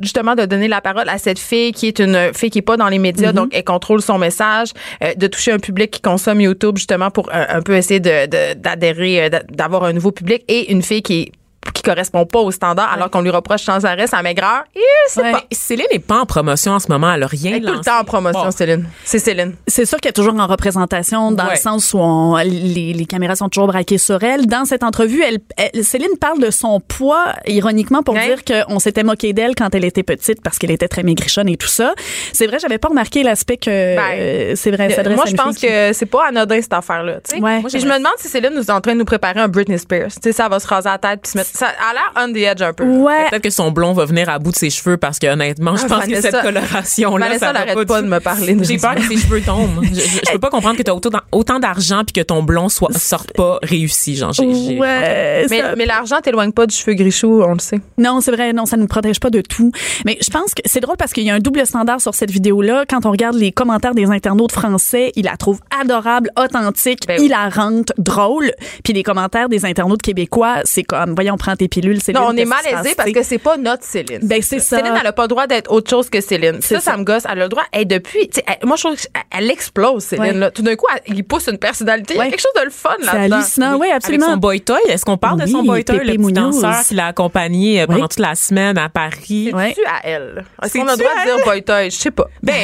[0.00, 2.76] justement, de donner la parole à cette fille qui est une fille qui est pas
[2.76, 3.32] dans les médias, Mm-hmm.
[3.32, 4.68] donc elle contrôle son message,
[5.16, 8.10] de toucher un public qui consomme YouTube justement pour un peu essayer de-
[8.54, 11.32] d'adhérer, euh, d'a- d'avoir un nouveau public et une fille qui
[11.72, 14.64] qui correspond pas aux standards alors qu'on lui reproche sans arrêt sa maigreur.
[14.74, 14.80] Et
[15.20, 15.32] Ouais.
[15.32, 15.42] pas.
[15.52, 17.12] Céline n'est pas en promotion en ce moment.
[17.12, 18.50] Elle a rien Elle est tout le temps en promotion, Bon.
[18.50, 18.86] Céline.
[19.04, 19.54] C'est Céline.
[19.66, 21.50] C'est sûr qu'elle est toujours en représentation dans Ouais.
[21.52, 24.46] le sens où on- les, les caméras sont toujours braquées sur elle.
[24.46, 28.26] Dans cette entrevue, elle, elle- Céline parle de son poids, ironiquement, pour Ouais.
[28.34, 31.56] dire qu'on s'était moqué d'elle quand elle était petite parce qu'elle était très maigrichonne et
[31.56, 31.94] tout ça.
[32.32, 35.34] C'est vrai, j'avais pas remarqué l'aspect que euh, c'est vrai, ça s'adresse Moi, à je
[35.36, 37.16] pense qui- que c'est pas anodin cette affaire-là.
[37.28, 37.42] tu sais.
[37.42, 37.62] Ouais.
[37.72, 39.78] Et je me demande si Céline nous est en train de nous préparer un Britney
[39.78, 40.08] Spears.
[40.14, 41.50] Tu sais, ça va se raser la tête puis se mettre.
[41.54, 42.84] Ça a l'air on the edge un peu.
[42.84, 43.28] Ouais.
[43.30, 45.84] Peut-être que son blond va venir à bout de ses cheveux parce que honnêtement, je
[45.84, 48.76] Ah, pense que cette coloration-là, Vanessa ça va n'arrête pas, de me parler de J'ai
[48.78, 49.80] peur que ses cheveux tombent.
[49.84, 52.42] Je, je, je peux pas comprendre que tu as autant, autant d'argent puis que ton
[52.42, 54.16] blond soit sorte pas réussi.
[54.16, 57.80] Genre, Ouais, Mais, ça- mais l'argent t'éloigne pas du cheveu grichou, on le sait.
[57.98, 59.70] Non, c'est vrai, non, ça ne nous protège pas de tout.
[60.04, 62.30] Mais je pense que c'est drôle parce qu'il y a un double standard sur cette
[62.30, 62.84] vidéo-là.
[62.88, 67.26] Quand on regarde les commentaires des internautes français, ils la trouvent adorable, authentique, Ben oui.
[67.26, 68.50] hilarante, drôle.
[68.82, 72.36] Puis les commentaires des internautes québécois, c'est comme, voyons, prends tes pilules, c'est Non, on
[72.36, 74.20] est malaisé parce que c'est pas notre Céline.
[74.22, 74.78] Ben, c'est ça.
[74.78, 76.58] Céline, elle a pas le droit d'être autre chose que Céline.
[76.60, 76.96] C'est Ça, ça, ça.
[76.96, 77.22] me gosse.
[77.30, 77.64] Elle a le droit.
[77.72, 80.24] Et depuis, tu sais, elle- moi, je trouve qu'elle elle explose, Céline.
[80.24, 80.32] Ouais.
[80.32, 80.50] Là.
[80.50, 82.14] Tout d'un coup, elle, il pousse une personnalité.
[82.14, 83.36] Il y a quelque chose de le fun C'est là-dedans.
[83.36, 84.26] hallucinant, oui, Avec absolument.
[84.32, 87.06] son boy toy, est-ce qu'on parle de son boy toy, le petit danseur qui l'a
[87.06, 89.50] accompagné euh, pendant toute la semaine à Paris?
[89.52, 89.74] Ouais.
[89.76, 90.44] C'est-tu à elle?
[90.62, 91.90] Est-ce qu'on a le droit de dire boy toy?
[91.90, 92.24] Je sais pas.
[92.42, 92.54] Ben,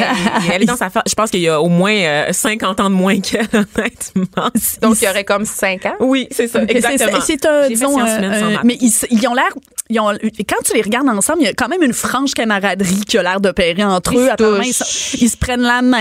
[0.52, 2.90] elle est dans sa fa- Je pense qu'il y a au moins euh, 50 ans
[2.90, 4.50] de moins qu'elle, honnêtement.
[4.82, 5.94] Donc, il y aurait comme 5 ans?
[6.00, 7.20] Oui, c'est ça, C'est- exactement.
[7.20, 9.52] C'est c'est un, disons, un- mais ils, ils ont l'air,
[9.90, 10.10] ils ont,
[10.48, 13.22] quand tu les regardes ensemble, il y a quand même une franche camaraderie qui a
[13.22, 14.30] l'air d'opérer entre Ils eux.
[14.30, 14.62] Apparemment.
[14.62, 15.98] Ils, se- ils se prennent la main,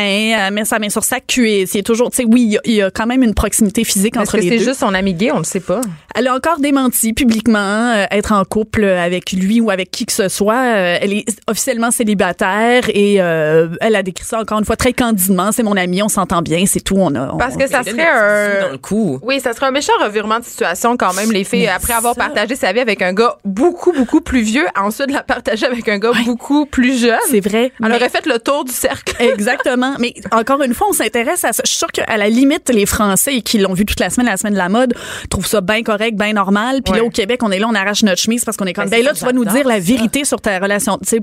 [0.48, 1.74] elle met sa main sur sa cuisse.
[1.74, 3.24] Il y a toujours, tu sais, oui, il y a- il y, a quand même
[3.24, 4.64] une proximité physique Est-ce entre que les c'est deux.
[4.64, 5.32] juste son ami gay?
[5.34, 5.82] On le sait pas.
[6.16, 7.58] Elle a encore démenti publiquement
[7.96, 10.56] euh, être en couple avec lui ou avec qui que ce soit.
[10.56, 14.94] Euh, elle est officiellement célibataire et euh, elle a décrit ça encore une fois très
[14.94, 15.52] candidement.
[15.52, 16.96] C'est mon ami, on s'entend bien, c'est tout.
[16.98, 18.62] On a, on- Parce que ça serait un.
[18.66, 19.20] dans le cou.
[19.24, 22.16] Oui, ça serait un méchant revirement de situation quand même, les filles, Mais après avoir
[22.16, 25.98] partagé sa vie avec un gars beaucoup, beaucoup plus vieux, ensuite la partager avec un
[25.98, 27.20] gars beaucoup plus jeune.
[27.30, 27.72] c'est vrai.
[27.82, 29.16] Elle mais- aurait fait le tour du cercle.
[29.20, 29.96] Exactement.
[30.00, 31.64] Mais encore une fois, on s'intéresse à ça.
[31.66, 34.38] Je suis sûre qu'à la limite, les Français qui l'ont vu toute la semaine, la
[34.38, 34.94] semaine de la mode,
[35.30, 36.82] trouvent ça bien correct, bien normal.
[36.84, 38.86] Puis là, au Québec, on est là, on arrache notre chemise parce qu'on est comme,
[38.86, 40.98] Ben, ben, là, tu vas nous dire la vérité sur ta relation.
[40.98, 41.20] Tu sais,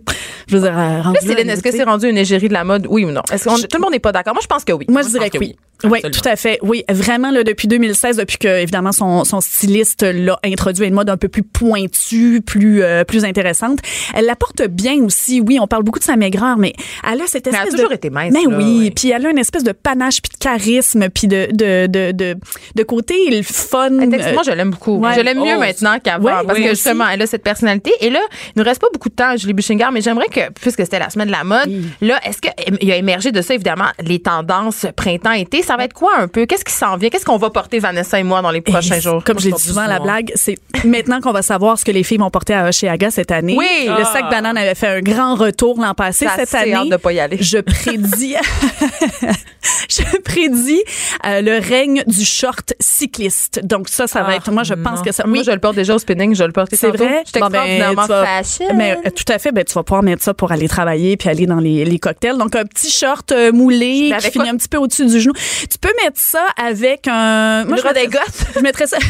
[0.48, 3.10] je veux dire, euh, est-ce que c'est rendu une égérie de la mode, oui ou
[3.10, 3.22] non?
[3.32, 4.34] Est-ce tout le monde n'est pas d'accord?
[4.34, 4.86] Moi, je pense que oui.
[4.88, 5.56] Moi, je dirais que oui.
[5.56, 6.10] Oui, Absolument.
[6.10, 6.58] tout à fait.
[6.62, 10.94] Oui, vraiment, là, depuis 2016, depuis que, évidemment, son, son styliste l'a introduit à une
[10.94, 13.80] mode un peu plus pointue, plus, euh, plus intéressante.
[14.14, 15.40] Elle la porte bien aussi.
[15.40, 16.72] Oui, on parle beaucoup de sa maigreur, mais
[17.10, 17.94] elle a cette Mais elle a espèce toujours de...
[17.94, 18.90] été mince, Mais là, oui, ouais.
[18.90, 22.36] puis elle a une espèce de panache, puis de charisme, puis de, de, de, de,
[22.74, 23.90] de côté le fun.
[24.10, 24.98] Texte- euh, moi, je l'aime beaucoup.
[24.98, 25.14] ouais.
[25.14, 25.60] Je l'aime mieux Oh.
[25.60, 26.76] maintenant qu'avant Ouais, parce oui, que aussi.
[26.82, 27.92] justement, elle a cette personnalité.
[28.00, 28.20] Et là,
[28.54, 31.08] il nous reste pas beaucoup de temps, Julie Buchinger, mais j'aimerais que, puisque c'était la
[31.10, 32.52] semaine de la mode, là, est-ce qu'il
[32.88, 35.62] y a émergé de ça, évidemment, les tendances printemps-été?
[35.62, 36.46] Ça va être quoi un peu?
[36.46, 37.08] Qu'est-ce qui s'en vient?
[37.08, 39.22] Qu'est-ce qu'on va porter, Vanessa et moi, dans les prochains Et jours?
[39.24, 42.18] Comme j'ai dit souvent la blague, c'est maintenant qu'on va savoir ce que les filles
[42.18, 43.54] vont porter à Oshéaga cette année.
[43.58, 43.66] Oui.
[43.88, 46.26] Le sac banane avait fait un grand retour l'an passé.
[46.36, 47.38] Cette année, hâte de pas y aller.
[47.40, 48.34] je prédis,
[49.88, 50.82] je prédis
[51.24, 53.60] euh, le règne du short cycliste.
[53.64, 54.50] Donc ça, ça va Ah, être.
[54.50, 55.02] Moi, je pense non.
[55.04, 55.24] que ça.
[55.26, 55.44] Moi, Oui.
[55.46, 57.22] je le porte déjà au spinning, je le porte C'est vrai?
[57.26, 58.66] J'étais Bon, ben, vas- fashion.
[58.74, 61.28] Mais euh, tout à fait, ben tu vas pouvoir mettre ça pour aller travailler puis
[61.28, 62.36] aller dans les, les cocktails.
[62.38, 65.32] Donc un petit short euh, moulé qui finit un petit peu au-dessus du genou.
[65.70, 68.08] Tu peux mettre ça avec un Une je mettrais-?
[68.56, 68.98] Je mettrais ça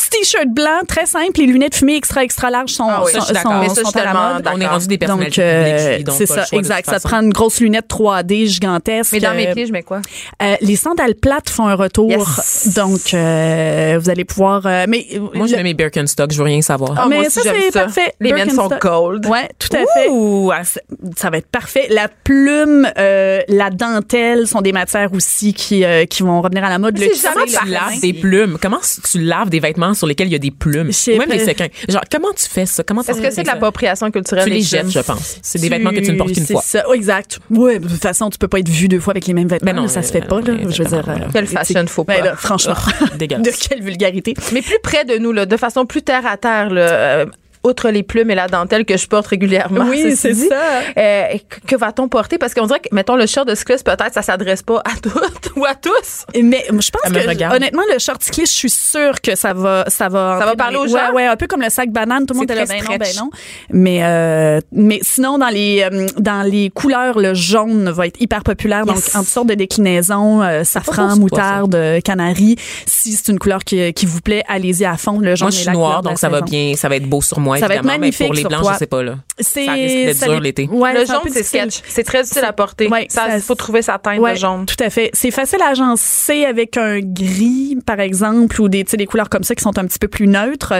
[0.00, 3.20] petit t-shirt blanc très simple, les lunettes fumées extra extra larges sont Ah oui, sont,
[3.20, 4.48] ça, sont- Mais ça, sont à la mode.
[4.52, 6.90] On est rendu des Donc, personnalités euh, donc c'est pas le ça, exact.
[6.90, 9.12] Ça te prend une grosse lunette 3D gigantesque.
[9.12, 10.00] Mais dans mes Euh, pieds, je mets quoi?
[10.42, 12.74] euh, les sandales plates font un retour, Yes.
[12.74, 14.66] donc euh, vous allez pouvoir.
[14.66, 16.94] euh, mais Moi, je mets mes Birkenstock, je veux rien savoir.
[16.96, 18.12] Ah, mais moi aussi, ça c'est parfait.
[18.20, 19.26] Les miennes sont gold.
[19.26, 20.08] Ouais, tout à fait.
[20.52, 20.82] Ah, c'est-
[21.16, 21.86] Ça va être parfait.
[21.90, 26.64] La plume, euh, la dentelle sont des matières aussi qui qui, euh, qui vont revenir
[26.64, 26.98] à la mode.
[26.98, 28.58] Mais c'est jamais tu laves des plumes?
[28.60, 30.90] Comment tu laves des vêtements sur lesquels il y a des plumes?
[30.90, 31.68] Ou même des séquins.
[31.88, 32.82] Genre, comment tu fais ça?
[32.82, 34.44] Comment Est-ce que c'est de l'appropriation culturelle?
[34.44, 35.38] Tu les jettes, je pense.
[35.42, 36.62] C'est des vêtements que tu ne portes qu'une c'est fois.
[36.64, 37.38] Ça, Oui, exact.
[37.50, 39.70] Ouais, de toute façon, tu peux pas être vu deux fois avec les mêmes vêtements.
[39.70, 40.54] Ben non, là, ça euh, se fait pas, là.
[40.54, 41.08] ben, Je veux dire.
[41.08, 42.24] euh, Quelle fashion faut ben pas.
[42.24, 42.74] là, franchement.
[43.16, 43.46] Dégueulasse.
[43.60, 44.34] de quelle vulgarité.
[44.52, 47.26] Mais plus près de nous, là, de façon plus terre à terre, là, euh,
[47.64, 49.84] outre les plumes et la dentelle que je porte régulièrement.
[49.88, 50.54] Oui, c'est ça.
[50.96, 51.24] euh,
[51.66, 52.38] que- va-t-on porter?
[52.38, 55.52] Parce qu'on dirait que, mettons, le short de cycliste, peut-être, ça s'adresse pas à toutes
[55.56, 56.24] ou à tous.
[56.42, 57.54] Mais je pense que regarde.
[57.56, 60.76] honnêtement le short cycliste, je suis sûre que ça va ça va Ça va parler
[60.76, 61.08] aux gens?
[61.10, 62.96] Ouais, ouais, un peu comme le sac banane, tout le monde est là ben non,
[62.98, 63.30] ben non.
[63.70, 68.42] Mais euh, mais sinon dans les euh, dans les couleurs, le jaune va être hyper
[68.42, 72.56] populaire donc en toutes sortes de déclinaisons, euh, safran, moutarde, euh, canari.
[72.86, 75.18] Si c'est une couleur qui, qui vous plaît, allez-y à fond.
[75.20, 77.40] Le jaune Moi, je suis noire, donc ça va bien, ça va être beau sur
[77.40, 77.92] moi, Ça va être évidemment.
[77.94, 78.72] mais magnifique pour les toi.
[78.74, 79.14] je sais pas, là.
[79.38, 80.68] C'est Ça risque d'être dur l'été.
[80.70, 81.80] Ouais, le jaune, c'est sketch.
[81.88, 82.88] C'est très difficile à porter.
[82.88, 84.66] Ouais, ça, ça- faut trouver sa teinte Ouais, de jaune.
[84.66, 85.10] Tout à fait.
[85.14, 89.28] C'est facile à agencer avec un gris, par exemple, ou des, tu sais, des couleurs
[89.30, 90.74] comme ça qui sont un petit peu plus neutres.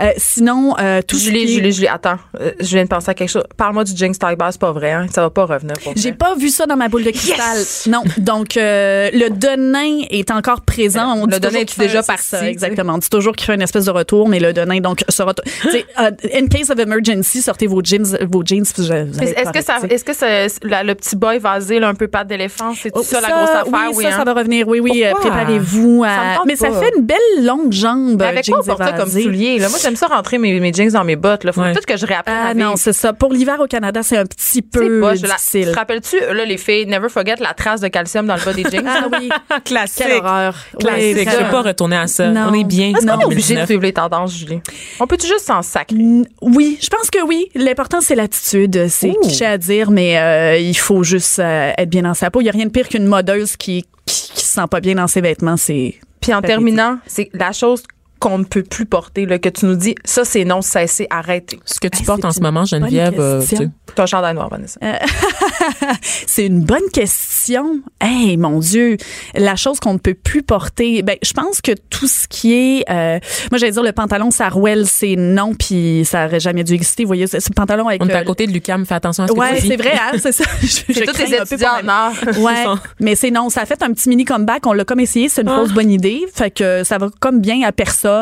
[0.00, 2.18] Euh, sinon, euh, tout ce Julie, Julie, Julie, attends.
[2.40, 3.44] Euh, je viens de penser à quelque chose.
[3.56, 5.06] Parle-moi du Jinx Tiger, c'est pas vrai, hein?
[5.12, 5.74] Ça va pas revenir.
[5.96, 7.58] J'ai pas vu ça dans ma boule de cristal.
[7.88, 8.02] Non.
[8.18, 11.14] Donc, euh, le Denain est encore présent.
[11.16, 12.50] On Le dit Denain est déjà parti, ça, tu sais.
[12.50, 12.94] exactement.
[12.94, 16.10] On dit toujours qu'il fait une espèce de retour, mais le Denain, donc, sais, euh,
[16.34, 18.62] in case of emergency, sortez vos jeans, vos jeans.
[18.64, 22.72] Est-ce que ça, est-ce que la- le petit boy vasé, là, un peu patte d'éléphant,
[22.80, 23.90] c'est Oh, ça, la grosse affaire?
[23.94, 24.16] Oui, ça, hein?
[24.18, 24.66] ça va revenir.
[24.68, 25.30] Oui, oui, euh, Pourquoi?
[25.30, 26.04] préparez-vous.
[26.04, 28.16] à- Ça Mais ça fait une belle longue jambe.
[28.20, 29.58] Mais avec jeans quoi on porte ça comme soulier?
[29.58, 29.68] Là?
[29.68, 31.44] Moi, j'aime ça rentrer mes, mes jeans dans mes bottes.
[31.44, 31.52] Là.
[31.52, 31.72] Faut Ouais.
[31.72, 33.12] peut-être que je réapprenne Ah non, c'est ça.
[33.12, 35.70] Pour l'hiver au Canada, c'est un petit peu pas, la- difficile.
[35.72, 38.62] Te rappelles-tu, là, les filles, never forget la trace de calcium dans le bas des
[38.64, 38.84] jeans?
[38.96, 39.28] Ah oui,
[39.64, 40.04] Classique.
[40.06, 40.54] quelle horreur.
[40.78, 41.28] Classique.
[41.28, 41.42] Je ça.
[41.44, 42.28] vais pas retourner à ça.
[42.28, 42.46] Non.
[42.50, 42.90] On est bien.
[42.96, 43.66] Est-ce qu'on est obligé de 2019.
[43.66, 44.60] suivre les tendances, Julie?
[45.00, 45.96] On peut-tu juste s'en sacrer?
[46.42, 47.48] Oui, je pense que oui.
[47.54, 48.88] L'important, c'est l'attitude.
[48.88, 52.40] C'est cliché à dire, mais euh, il faut juste euh, être bien dans sa peau.
[52.40, 54.94] Il n'y a rien de pire qu'une modeuse qui, qui, qui se sent pas bien
[54.94, 55.56] dans ses vêtements.
[55.56, 57.82] C'est Puis en terminant, c'est la chose
[58.26, 61.60] qu'on ne peut plus porter, là, que tu nous dis, ça, c'est non, cessez, arrêtez.
[61.64, 63.70] Ce que tu Hey, portes en ce moment, Geneviève, bonne euh, question.
[63.94, 64.80] tu un chandail noir, Vanessa.
[66.26, 67.80] c'est une bonne question.
[68.00, 68.96] Hey, mon Dieu,
[69.34, 71.02] la chose qu'on ne peut plus porter.
[71.02, 73.18] Ben, je pense que tout ce qui est, euh,
[73.50, 77.04] moi, j'allais dire le pantalon Sarwell, c'est non, puis ça aurait jamais dû exister.
[77.04, 78.02] Vous voyez, ce pantalon avec.
[78.02, 79.68] on est euh, à côté de Lucam, fais attention à ce que Ouais, tu dis.
[79.68, 80.44] c'est vrai, hein, c'est ça.
[80.62, 82.40] Je- je tous les étudiants en.
[82.42, 82.64] Ouais,
[83.00, 84.66] mais c'est non, ça a fait un petit mini comeback.
[84.66, 86.22] On l'a comme essayé, c'est une fausse bonne idée.
[86.34, 88.15] Fait que ça va comme bien à personne.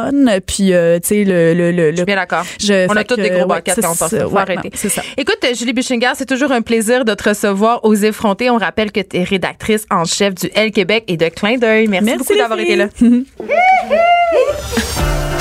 [0.47, 2.45] Puis, euh, tu sais, le, le, le, Je suis bien d'accord.
[2.61, 4.69] je- On a tous des gros ouais, baquettes c'est quand on porte ça, ouais, arrêter.
[4.69, 5.03] non, C'est ça.
[5.17, 8.51] Écoute, Julie Bichinger, c'est toujours un plaisir de te recevoir aux effrontés.
[8.51, 11.89] On rappelle que tu es rédactrice en chef du L Québec et de Clin d'œil.
[11.89, 12.87] Merci, Merci, beaucoup d'avoir été là.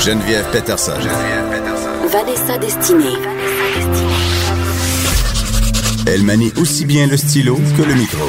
[0.00, 0.92] Geneviève Peterson.
[2.08, 3.16] Vanessa Destinée.
[6.06, 8.26] Elle manie aussi bien le stylo que le micro.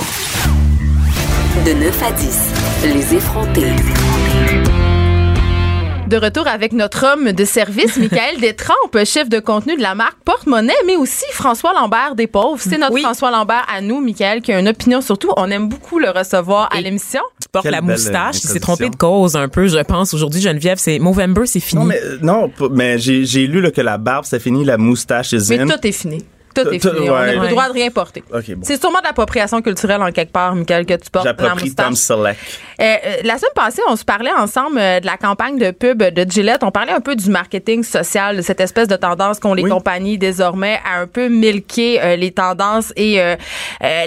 [1.65, 3.73] De 9 à 10, les effrontés.
[6.07, 10.17] De retour avec notre homme de service, Michael Détrempe, chef de contenu de la marque
[10.23, 12.59] Porte-Monnaie, mais aussi François Lambert des Pauvres.
[12.61, 13.01] C'est notre Oui.
[13.01, 15.31] François Lambert à nous, Michael, qui a une opinion sur tout.
[15.35, 17.21] On aime beaucoup le recevoir à l'émission.
[17.41, 18.35] Tu portes Quelle la euh, moustache.
[18.43, 20.13] Il s'est trompé de cause un peu, je pense.
[20.13, 21.81] Aujourd'hui, Geneviève, c'est Movember, c'est fini.
[21.81, 24.77] Non, mais, euh, non, p- mais j'ai lu là, que la barbe, c'est fini, la
[24.77, 26.23] moustache, is Mais tout est fini.
[26.55, 27.09] Tout est fini.
[27.09, 28.23] On n'a plus le droit de rien porter.
[28.63, 31.73] C'est sûrement de l'appropriation culturelle en quelque part, Michael, que tu portes J'approprie.
[31.75, 32.37] Tom Selleck.
[32.81, 36.01] Euh, euh, la semaine passée, on se parlait ensemble euh, de la campagne de pub
[36.03, 36.63] de Gillette.
[36.63, 40.17] On parlait un peu du marketing social, de cette espèce de tendance qu'ont les compagnies
[40.17, 43.19] désormais à un peu milquer les tendances et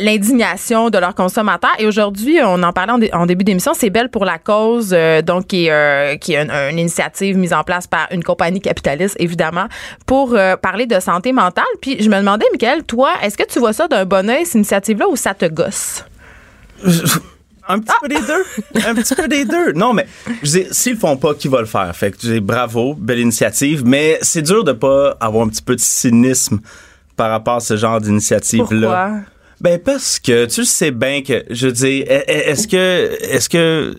[0.00, 1.70] l'indignation de leurs consommateurs.
[1.78, 4.90] Et aujourd'hui, on en parlait en, dé- en début d'émission, c'est Belle pour la cause,
[4.92, 8.22] euh, donc qui est, euh, qui est une, une initiative mise en place par une
[8.22, 9.66] compagnie capitaliste, évidemment,
[10.06, 11.64] pour parler de santé mentale.
[11.80, 14.54] Puis je me demandais, Michael, toi, est-ce que tu vois ça d'un bon oeil, cette
[14.56, 16.04] initiative-là, ou ça te gosse?
[17.70, 18.82] Un petit peu des deux.
[18.86, 19.72] Un petit peu des deux.
[19.72, 20.06] Non, mais
[20.70, 21.94] s'ils le font pas, qui va le faire?
[21.94, 25.76] Fait que dis, bravo, belle initiative, mais c'est dur de pas avoir un petit peu
[25.76, 26.60] de cynisme
[27.14, 28.88] par rapport à ce genre d'initiative-là.
[28.88, 29.10] Pourquoi?
[29.60, 33.48] Ben parce que tu sais bien que je veux dire e- e- est-ce que est-ce
[33.48, 33.92] que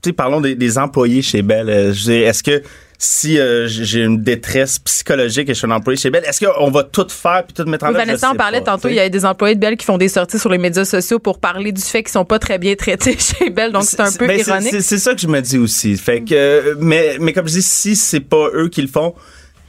[0.00, 2.62] tu sais parlons des, des employés chez Bell euh, je veux dire est-ce que
[3.04, 6.70] si euh, j'ai une détresse psychologique et je suis un employé chez Bell, est-ce qu'on
[6.70, 8.06] va tout faire puis tout mettre en Oui, œuvre?
[8.06, 8.88] Vanessa en parlait pas, tantôt.
[8.88, 11.18] Il y a des employés de Bell qui font des sorties sur les médias sociaux
[11.18, 13.72] pour parler du fait qu'ils sont pas très bien traités chez Bell.
[13.72, 14.70] Donc, c'est un peu ben, ironique.
[14.70, 15.96] c'est- C'est ça que je me dis aussi.
[15.96, 19.14] Fait que, euh, mais, mais comme je dis, si c'est pas eux qui le font,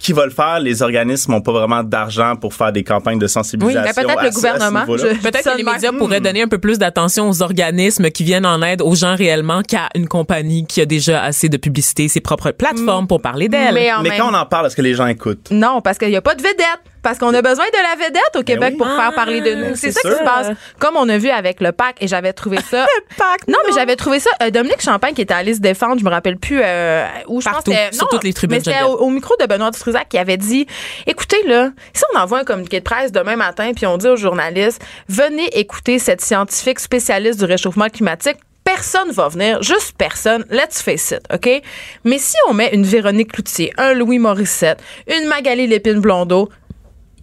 [0.03, 0.59] qui va le faire?
[0.59, 3.81] Les organismes n'ont pas vraiment d'argent pour faire des campagnes de sensibilisation.
[3.81, 4.85] Oui, mais peut-être à le gouvernement.
[4.85, 8.61] Peut-être que les médias pourraient donner un peu plus d'attention aux organismes qui viennent en
[8.61, 12.51] aide aux gens réellement qu'à une compagnie qui a déjà assez de publicité, ses propres
[12.51, 13.73] plateformes pour parler d'elle.
[13.73, 15.49] Mais même- quand on en parle, est-ce que les gens écoutent?
[15.51, 16.57] Non, parce qu'il n'y a pas de vedette.
[17.03, 18.77] Parce qu'on a besoin de la vedette au Québec oui.
[18.77, 19.65] pour faire parler de nous.
[19.67, 20.47] Ben, C'est ça qui se passe.
[20.79, 22.85] Comme on a vu avec le PAC, et j'avais trouvé ça.
[23.47, 24.29] non, mais j'avais trouvé ça.
[24.41, 27.45] euh, Dominique Champagne qui était allé se défendre, je me rappelle plus euh, où je
[27.45, 29.45] Partout, pense que c'était- sur non, toutes les tribunes, Mais c'était au, au micro de
[29.45, 30.65] Benoît Dutrisac qui avait dit
[31.05, 34.15] écoutez là, si on envoie un communiqué de presse demain matin puis on dit aux
[34.15, 38.37] journalistes venez écouter cette scientifique spécialiste du réchauffement climatique.
[38.63, 40.45] Personne va venir, juste personne.
[40.49, 41.61] Let's face it, OK?
[42.05, 46.47] Mais si on met une Véronique Cloutier, un Louis Morissette, une Magali Lépine-Blondeau,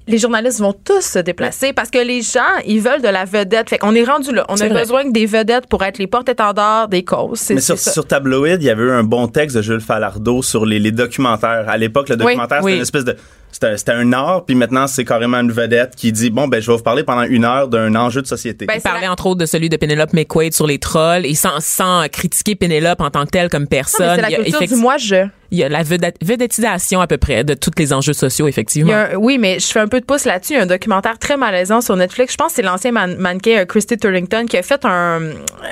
[0.06, 3.68] les journalistes vont tous se déplacer parce que les gens, ils veulent de la vedette.
[3.70, 4.44] Fait qu'on est rendu là.
[4.48, 4.80] On a vrai.
[4.80, 7.50] besoin que des vedettes pour être les porte-étendards des causes.
[7.50, 10.66] Mais sur, sur Tabloïd, il y avait eu un bon texte de Jules Falardeau sur
[10.66, 11.66] les, les documentaires.
[11.68, 12.76] À l'époque, le Oui, documentaire, c'était oui.
[12.76, 13.16] une espèce de.
[13.52, 16.70] C'était c'était un art, puis maintenant, c'est carrément une vedette qui dit Bon, ben, je
[16.70, 18.66] vais vous parler pendant une heure d'un enjeu de société.
[18.66, 21.60] Ben, Il parlait entre autres de celui de Penelope McQuaid sur les trolls et sans,
[21.60, 24.16] sans critiquer Penelope en tant que telle comme personne.
[24.16, 25.26] c'est la Il y a culture du moi-je.
[25.52, 28.92] Il y a la vedette- vedettisation à peu près de tous les enjeux sociaux, effectivement.
[28.92, 30.52] un- oui, mais je fais un peu de pouce là-dessus.
[30.52, 32.34] Il y a un documentaire très malaisant sur Netflix.
[32.34, 35.20] Je pense que c'est l'ancien man- mannequin euh, Christy Turlington qui a fait un,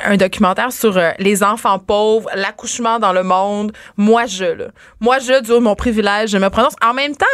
[0.04, 3.70] un documentaire sur euh, les enfants pauvres, l'accouchement dans le monde.
[3.96, 4.64] Moi, je, là.
[4.98, 6.74] Moi, je, du haut de mon privilège, je me prononce.
[6.84, 7.26] En même temps,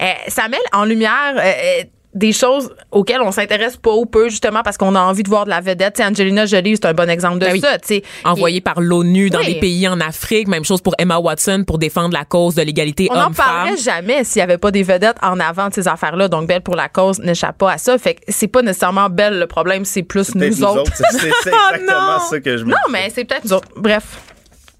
[0.00, 4.28] euh, ça met en lumière euh, euh, des choses auxquelles on s'intéresse pas ou peu,
[4.30, 6.00] justement, parce qu'on a envie de voir de la vedette.
[6.00, 7.78] Angelina Jolie, c'est un bon exemple de Ben ça.
[7.78, 8.02] tu sais.
[8.24, 9.54] Envoyé par l'ONU dans Oui.
[9.54, 10.48] des pays en Afrique.
[10.48, 13.44] Même chose pour Emma Watson pour défendre la cause de l'égalité On n'en homme-femme.
[13.46, 16.28] parlerait jamais s'il n'y avait pas des vedettes en avant de ces affaires-là.
[16.28, 17.98] Donc, Belle pour la cause n'échappe pas à ça.
[17.98, 20.90] Fait que c'est pas nécessairement Belle le problème, c'est plus nous, autres.
[20.96, 22.92] C'est c'est exactement ça que je me Non, dis.
[22.92, 23.68] mais c'est peut-être nous autres.
[23.76, 24.04] Bref.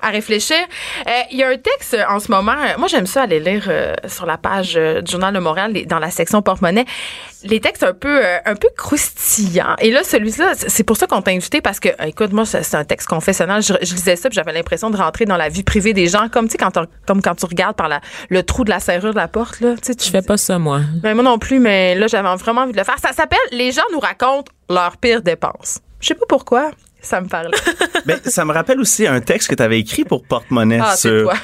[0.00, 0.56] À réfléchir.
[1.06, 2.52] Euh, Il y a un texte en ce moment.
[2.52, 5.72] euh, moi, j'aime ça aller lire euh, sur la page euh, du Journal de Montréal,
[5.72, 6.84] les- dans la section porte-monnaie,
[7.42, 9.74] les textes un peu, euh, un peu croustillants.
[9.80, 12.84] Et là, celui-là, c'est pour ça qu'on t'a invité parce que, écoute, moi, c'est un
[12.84, 13.60] texte confessionnel.
[13.62, 16.28] Je, je lisais ça, puis j'avais l'impression de rentrer dans la vie privée des gens,
[16.28, 19.10] comme tu sais quand, comme quand tu regardes par la, le trou de la serrure
[19.12, 19.74] de la porte là.
[19.84, 20.80] Tu Je fais pas ça, moi.
[21.02, 22.98] ben, moi non plus, mais là, j'avais vraiment envie de le faire.
[23.02, 25.80] Ça s'appelle Les gens nous racontent leurs pires dépenses.
[26.00, 26.70] Je sais pas pourquoi.
[27.00, 27.50] Ça me parlait.
[28.06, 31.08] Ben, ça me rappelle aussi un texte que tu avais écrit pour Porte-Monnaie Ah, c'est
[31.10, 31.22] sur.
[31.24, 31.34] toi.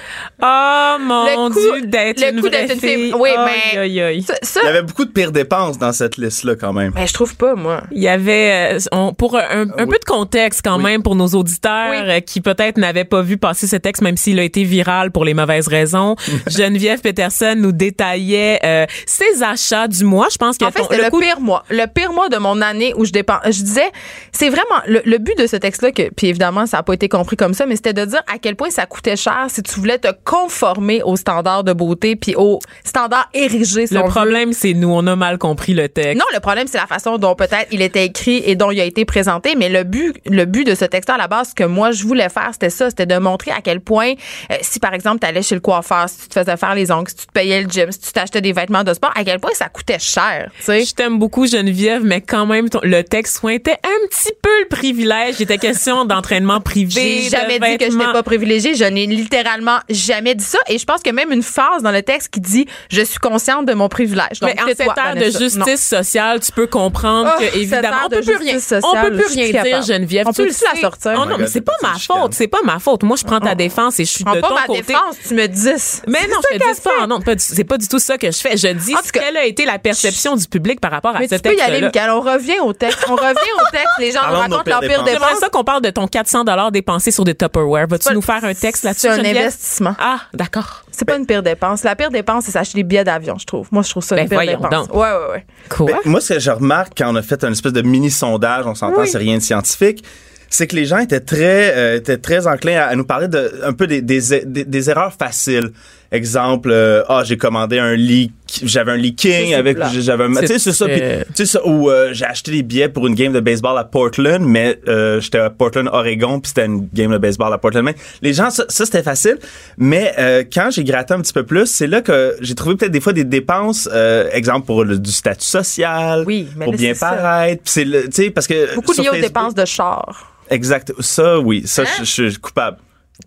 [0.43, 2.95] Oh mon Le coup- Dieu, d'être le une coup vraie d'être une fille.
[3.05, 3.15] fille.
[3.15, 3.29] Oui,
[3.73, 4.23] mais- aïe, aïe.
[4.23, 6.93] Ça, ça- Il y avait beaucoup de pires dépenses dans cette liste-là, quand même.
[6.95, 7.83] mais je trouve pas, moi.
[7.93, 11.17] Il y avait, euh, on- pour un, un Ah peu de contexte quand même pour
[11.17, 11.97] nos auditeurs Oui.
[12.01, 15.27] euh, qui peut-être n'avaient pas vu passer ce texte, même s'il a été viral pour
[15.27, 16.17] les mauvaises raisons.
[16.47, 20.29] Geneviève Peterson nous détaillait euh, ses achats du mois.
[20.33, 21.63] Je pense que En fait, ton- le, coût- pire mois.
[21.69, 23.41] Le pire mois de mon année où je dépense.
[23.45, 23.91] Je disais,
[24.33, 27.09] c'est vraiment le, le but de ce texte-là, que, puis évidemment, ça n'a pas été
[27.09, 29.79] compris comme ça, mais c'était de dire à quel point ça coûtait cher si tu
[29.81, 33.87] voulais te conformer aux standards de beauté puis aux standards érigés.
[33.87, 34.07] si le veut.
[34.07, 36.17] problème, c'est nous, on a mal compris le texte.
[36.19, 38.85] Non, le problème, c'est la façon dont peut-être il était écrit et dont il a
[38.85, 39.55] été présenté.
[39.57, 42.05] Mais le but, le but de ce texte à la base, ce que moi, je
[42.05, 42.91] voulais faire, c'était ça.
[42.91, 44.13] C'était de montrer à quel point,
[44.51, 46.91] euh, si par exemple, tu allais chez le coiffeur, si tu te faisais faire les
[46.91, 49.25] ongles, si tu te payais le gym, si tu t'achetais des vêtements de sport, à
[49.25, 50.85] quel point ça coûtait cher, tu sais.
[50.85, 54.69] Je t'aime beaucoup, Geneviève, mais quand même, ton- le texte pointait un petit peu le
[54.69, 55.34] privilège.
[55.39, 56.91] Il était question d'entraînement privé.
[57.23, 58.75] J'ai jamais dit que je n'étais pas privilégiée.
[58.75, 60.59] Je n'ai littéralement jamais dit ça.
[60.69, 63.03] Et je pense qu'il y a même une phrase dans le texte qui dit Je
[63.03, 64.41] suis consciente de mon privilège.
[64.41, 65.67] Donc, Mais en cette ère de justice Non.
[65.99, 69.13] sociale, tu peux comprendre Oh, que évidemment on peut plus rien, justice on peut sociale,
[69.17, 69.85] plus rien dire, capable.
[69.87, 70.27] Geneviève.
[70.29, 71.13] On Tu peut le plus la sortir?
[71.17, 73.03] Oh Oh non, my mais c'est pas ma faute, c'est pas ma faute.
[73.03, 74.83] Moi, je prends ta défense et je suis Prends de pas ton ma côté.
[74.83, 75.65] défense, tu me dis.
[76.07, 77.07] Mais non, je te dis pas.
[77.07, 78.57] Non, c'est pas du tout ça que je fais.
[78.57, 81.55] Je dis quelle a été la perception du public par rapport à ce tu peux
[81.57, 82.07] y aller, texte-là.
[82.07, 82.11] Michael.
[82.11, 83.05] On revient au texte.
[83.09, 83.89] On revient au texte.
[83.99, 85.24] Les gens nous racontent leurs pires pires dépenses.
[85.29, 87.87] J'aimerais ça qu'on parle de ton 400 dollars dépensé sur des Tupperware.
[87.89, 89.37] Vas-tu nous faire un texte là-dessus, C'est un Geneviève?
[89.47, 89.95] investissement.
[89.99, 90.83] Ah, d'accord.
[90.91, 91.83] C'est pas une pire dépense.
[91.83, 93.69] La pire dépense, c'est s'acheter des billets d'avion, je trouve.
[93.73, 94.89] Moi, je trouve ça une Ben, pire voyons dépense.
[94.89, 94.97] donc.
[94.97, 95.47] Ouais, ouais, ouais.
[95.69, 95.87] Quoi?
[95.87, 98.75] Ben, moi, ce que je remarque quand on a fait un espèce de mini-sondage, on
[98.75, 99.09] s'entend, Oui.
[99.09, 100.05] c'est rien de scientifique,
[100.51, 103.61] c'est que les gens étaient très, euh, étaient très enclins à, à nous parler de
[103.65, 105.71] un peu des, des, des- des erreurs faciles.
[106.15, 108.31] Exemple, euh, ah, j'ai commandé un lit,
[108.63, 110.95] j'avais un lit king avec, j'avais tu sais, c'est ça, tu
[111.35, 114.41] sais ça, où euh, j'ai acheté des billets pour une game de baseball à Portland,
[114.41, 117.85] mais euh, j'étais à Portland, Oregon, puis c'était une game de baseball à Portland.
[117.85, 119.39] Mais les gens, ça, ça, c'était facile.
[119.77, 120.15] Mais
[120.55, 123.13] quand j'ai gratté un petit peu plus, c'est là que j'ai trouvé peut-être des fois
[123.13, 123.89] des dépenses,
[124.33, 127.63] exemple pour le, du statut social, Oui, mais pour là, bien paraître.
[127.65, 130.31] C'est tu sais, parce que Beaucoup lié aux dépenses de char.
[130.49, 130.93] Exact.
[131.01, 131.63] Ça, oui.
[131.67, 131.87] Ça, Hein?
[132.01, 132.77] je, je suis coupable.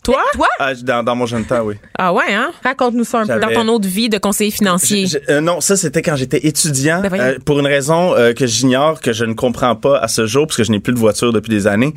[0.04, 0.22] Toi?
[0.34, 0.48] Toi?
[0.60, 1.76] Ah, dans, dans mon jeune temps, oui.
[1.98, 2.52] Ah ouais, hein?
[2.64, 3.40] Raconte-nous ça un peu.
[3.40, 5.08] Dans ton autre vie de conseiller financier.
[5.08, 8.34] Je- je- euh, non, ça c'était quand j'étais étudiant, Ben euh, pour une raison euh,
[8.34, 10.94] que j'ignore, que je ne comprends pas à ce jour, parce que je n'ai plus
[10.94, 11.94] de voiture depuis des années.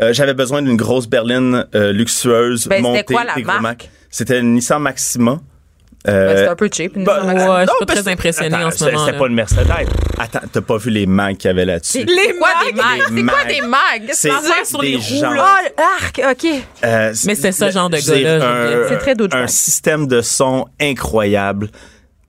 [0.00, 3.62] Euh, J'avais besoin d'une grosse berline euh, luxueuse Ben, c'était montée, quoi la marque?
[3.62, 3.90] Mac.
[4.10, 5.40] C'était une Nissan Maxima.
[6.08, 6.96] Ben, Euh, c'est un peu cheap.
[6.96, 9.06] une bah, ouais, je suis non, pas très impressionnée Attends, en ce moment.
[9.06, 9.70] C'était pas une Mercedes.
[10.18, 12.06] Attends, t'as pas vu les Macs qu'il y avait là-dessus?
[12.06, 12.98] C'est quoi des mags?
[13.10, 13.48] Les C'est quoi mags?
[13.48, 14.12] des mags?
[14.64, 15.30] Sur des les gens.
[15.30, 15.36] roues,
[15.78, 16.50] Oh, arc, OK.
[16.84, 18.88] Euh, Mais c'est ça, le- genre de c'est gars-là.
[18.88, 19.42] C'est très douchebag.
[19.44, 21.68] Un système de son incroyable.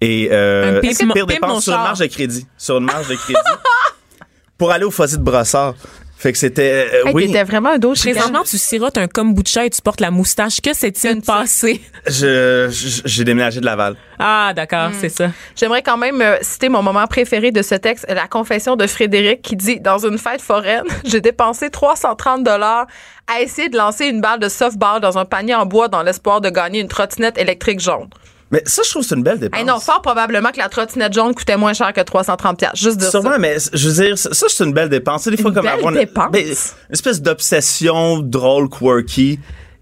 [0.01, 3.39] et euh, pire dépense sur une marge de crédit, sur une marge de crédit
[4.57, 5.73] pour aller au fossé de brossard.
[6.19, 9.65] Fait que c'était euh, Hey, oui, T'étais vraiment un dos Présentement, tu sirotes un kombucha
[9.65, 10.59] et tu portes la moustache.
[10.59, 11.81] Que s'est-il passé?
[12.07, 12.67] je
[13.05, 13.95] j'ai déménagé de Laval.
[14.19, 14.93] Ah, d'accord, Hmm.
[14.99, 15.29] c'est ça.
[15.55, 19.41] J'aimerais quand même euh, citer mon moment préféré de ce texte, la confession de Frédéric
[19.41, 22.85] qui dit Dans une fête foraine, j'ai dépensé 330 dollars
[23.33, 26.41] à essayer de lancer une balle de softball dans un panier en bois dans l'espoir
[26.41, 28.09] de gagner une trottinette électrique jaune.
[28.51, 29.59] Mais ça je trouve que c'est une belle dépense.
[29.59, 32.71] Hey non, fort probablement que la trottinette jaune coûtait moins cher que 330 pièces.
[32.75, 33.37] Juste de Sûrement, ça.
[33.37, 35.27] mais je veux dire, ça, c'est une belle dépense.
[35.27, 36.31] Des fois, Une comme belle avoir une, dépense.
[36.31, 36.55] ben, une
[36.93, 39.39] espèce d'obsession drôle, quirky.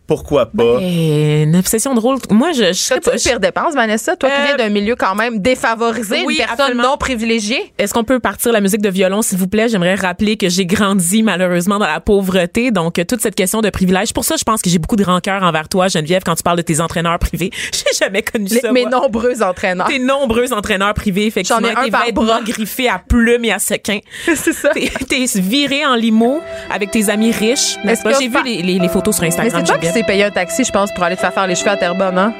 [0.07, 0.77] Pourquoi pas?
[0.81, 2.17] Et une obsession drôle.
[2.31, 3.15] Moi, je, je serais T'as-tu pas.
[3.17, 4.15] une pire dépense, Vanessa?
[4.15, 6.83] Toi qui Euh, viens d'un milieu quand même défavorisé, oui, une personne absolument.
[6.83, 7.73] non privilégiée.
[7.77, 9.67] Est-ce qu'on peut partir la musique de violon, s'il vous plaît?
[9.67, 12.71] J'aimerais rappeler que j'ai grandi malheureusement dans la pauvreté.
[12.71, 14.13] Donc, toute cette question de privilège.
[14.13, 16.57] Pour ça, je pense que j'ai beaucoup de rancœur envers toi, Geneviève, quand tu parles
[16.57, 17.51] de tes entraîneurs privés.
[17.73, 18.71] J'ai jamais connu Les- ça.
[18.71, 18.91] mes moi.
[19.01, 19.87] nombreux entraîneurs.
[19.87, 21.59] Tes nombreux entraîneurs privés, effectivement.
[21.61, 22.41] J'en ai un par bras.
[22.41, 23.99] griffés à plumes et à sequins.
[24.35, 24.69] C'est ça.
[25.09, 26.39] T'es viré en limo
[26.71, 28.13] avec tes amis riches, n'est-ce Est-ce pas?
[28.13, 29.65] que J'ai vu les, les- les photos sur Mais Instagram.
[29.97, 32.19] S'est payé un taxi, je pense, pour aller te faire faire les cheveux à Terrebonne,
[32.19, 32.31] hein?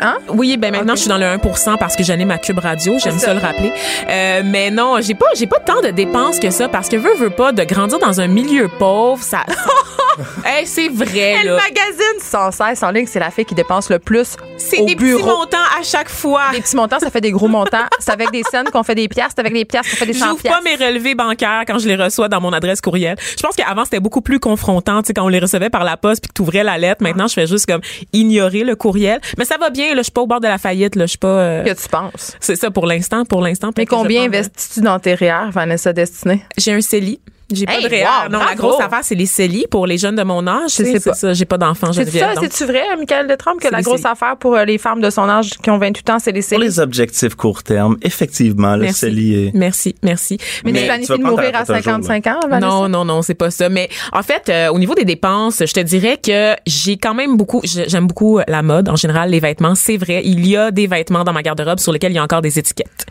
[0.00, 0.16] Hein?
[0.28, 3.18] Oui, ben maintenant je suis dans le 1% parce que j'anime ma Cube Radio, j'aime
[3.18, 3.34] ça.
[3.34, 3.70] le rappeler.
[4.08, 7.14] Euh, mais non, j'ai pas j'ai pas tant de dépenses que ça parce que veux
[7.16, 9.40] veux pas de grandir dans un milieu pauvre, ça
[10.44, 11.56] Hey, c'est vrai Elle là.
[11.56, 15.18] magazine sans cesse en ligne, c'est la fille qui dépense le plus C'est des bureau.
[15.18, 16.50] petits montants à chaque fois.
[16.52, 17.86] Des petits montants, ça fait des gros montants.
[17.98, 20.12] C'est avec des scènes qu'on fait des piastres, c'est avec des piastres qu'on fait des
[20.14, 23.16] 100 J'ouvre pas mes relevés bancaires quand je les reçois dans mon adresse courriel.
[23.36, 25.96] Je pense qu'avant c'était beaucoup plus confrontant, tu sais quand on les recevait par la
[25.96, 27.02] poste puis que tu ouvrais la lettre.
[27.02, 27.80] Maintenant, je fais juste comme
[28.12, 29.20] ignorer le courriel.
[29.38, 31.10] Mais ça va bien, là, je suis pas au bord de la faillite, là, je
[31.10, 32.36] suis pas euh, Que tu penses?
[32.40, 33.70] C'est ça pour l'instant, pour l'instant.
[33.76, 36.44] Mais combien euh, investis-tu dans tes REER, Vanessa Destinée?
[36.58, 37.20] J'ai un CELI.
[37.52, 40.22] J'ai pas de wow, non, la grosse affaire, c'est les CELI pour les jeunes de
[40.22, 40.70] mon âge.
[40.70, 41.14] Je tu sais C'est pas.
[41.16, 42.34] ça, j'ai pas d'enfants, C'est Geneviève.
[42.34, 42.40] ça?
[42.40, 44.12] C'est-tu vrai, Michael Detrempe, que C'est la grosse CELI.
[44.12, 46.48] affaire pour euh, les femmes de son âge qui ont 28 ans, c'est les Pour
[46.50, 46.62] CELI?
[46.64, 49.00] les objectifs court terme, effectivement, le Merci.
[49.00, 49.50] CELI est...
[49.54, 50.38] Merci, merci.
[50.64, 52.66] Mais, Mais tu tu planifies de mourir à retraite un jour, 55 ans, Vanessa?
[52.66, 53.68] Non, non, non, c'est pas ça.
[53.68, 57.36] Mais en fait, euh, au niveau des dépenses, je te dirais que j'ai quand même
[57.36, 59.74] beaucoup, je- j'aime beaucoup la mode en général, les vêtements.
[59.74, 62.22] C'est vrai, il y a des vêtements dans ma garde-robe sur lesquels il y a
[62.22, 63.06] encore des étiquettes.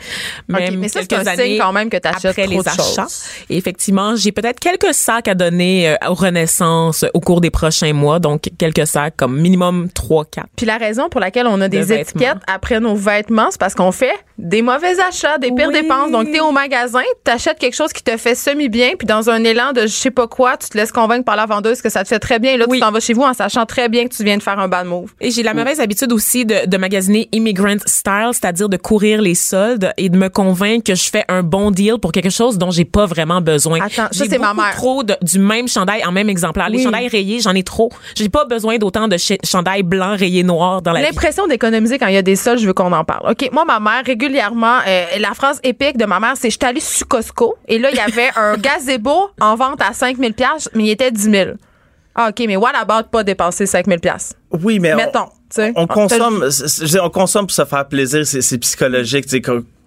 [0.47, 2.63] Même mais ça, c'est quelques un signe années quand même que t'achètes après trop les
[2.63, 3.07] de achats.
[3.49, 8.19] effectivement, j'ai peut-être quelques sacs à donner euh, aux Renaissance au cours des prochains mois.
[8.19, 10.47] Donc, quelques sacs comme minimum 3, 4.
[10.55, 13.91] Puis la raison pour laquelle on a des étiquettes après nos vêtements, c'est parce qu'on
[13.91, 15.81] fait des mauvais achats, des pires Oui.
[15.81, 16.11] dépenses.
[16.11, 19.73] Donc, t'es au magasin, t'achètes quelque chose qui te fait semi-bien, puis dans un élan
[19.73, 22.07] de je sais pas quoi, tu te laisses convaincre par la vendeuse que ça te
[22.07, 22.53] fait très bien.
[22.53, 22.77] Et là, Oui.
[22.79, 24.67] tu t'en vas chez vous en sachant très bien que tu viens de faire un
[24.67, 25.11] bad move.
[25.19, 29.35] Et j'ai la mauvaise habitude aussi de, de magasiner immigrant style, c'est-à-dire de courir les
[29.35, 32.71] soldes et de me convaincre que je fais un bon deal pour quelque chose dont
[32.71, 33.79] j'ai pas vraiment besoin.
[33.81, 34.75] Attends, j'ai c'est ma beaucoup mère.
[34.75, 36.69] trop de- du même chandail en même exemplaire.
[36.69, 36.83] Les Oui.
[36.83, 37.91] chandails rayés, j'en ai trop.
[38.15, 41.05] J'ai pas besoin d'autant de ch- chandails blancs rayés noirs dans la vie.
[41.07, 43.31] L'impression d'économiser quand il y a des soldes, je veux qu'on en parle.
[43.31, 46.65] OK, moi, ma mère, régulièrement, euh, la phrase épique de ma mère, c'est «Je suis
[46.67, 50.31] allée sur Costco et là, il y avait un gazebo en vente à 5 000
[50.75, 51.49] mais il était 10 000
[52.15, 53.99] Ah, OK, mais what about pas dépenser 5 000
[54.63, 55.71] Oui, mais on- Mettons, tu sais.
[55.75, 59.25] on, consomme, je veux dire, on consomme pour se faire plaisir, c'est c'est psychologique.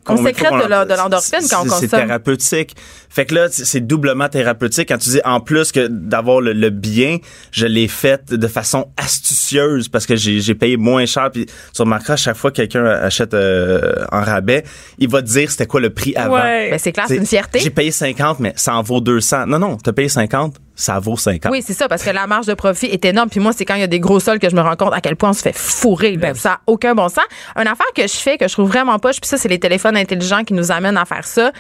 [0.09, 2.01] On sécrète de l'endorphine c'est- quand on C'est consomme.
[2.01, 2.75] thérapeutique.
[3.09, 6.53] Fait que là, c'est c'est doublement thérapeutique quand tu dis en plus que d'avoir le,
[6.53, 7.19] le bien,
[7.51, 11.31] je l'ai fait de façon astucieuse parce que j'ai payé moins cher.
[11.31, 14.65] Puis sur Marca, chaque fois que quelqu'un achète euh, en rabais,
[14.99, 16.35] il va te dire c'était quoi le prix avant.
[16.37, 16.71] Ouais.
[16.71, 17.59] Ben, c'est clair, c'est une fierté.
[17.61, 19.47] J'ai payé 50, mais ça en vaut 200.
[19.47, 21.53] Non, non, t'as payé 50, ça vaut 50.
[21.53, 23.31] Oui, c'est ça, parce que la marge de profit est énorme.
[23.31, 24.93] Puis moi, c'est quand il y a des gros sols que je me rends compte
[24.93, 26.17] à quel point on se fait fourrer.
[26.17, 26.35] Ben.
[26.35, 27.25] Ça n'a aucun bon sens.
[27.57, 29.97] Une affaire que je fais, que je trouve vraiment poche, puis ça, c'est les téléphones
[29.97, 31.53] intelligents qui nous amènent à faire ça.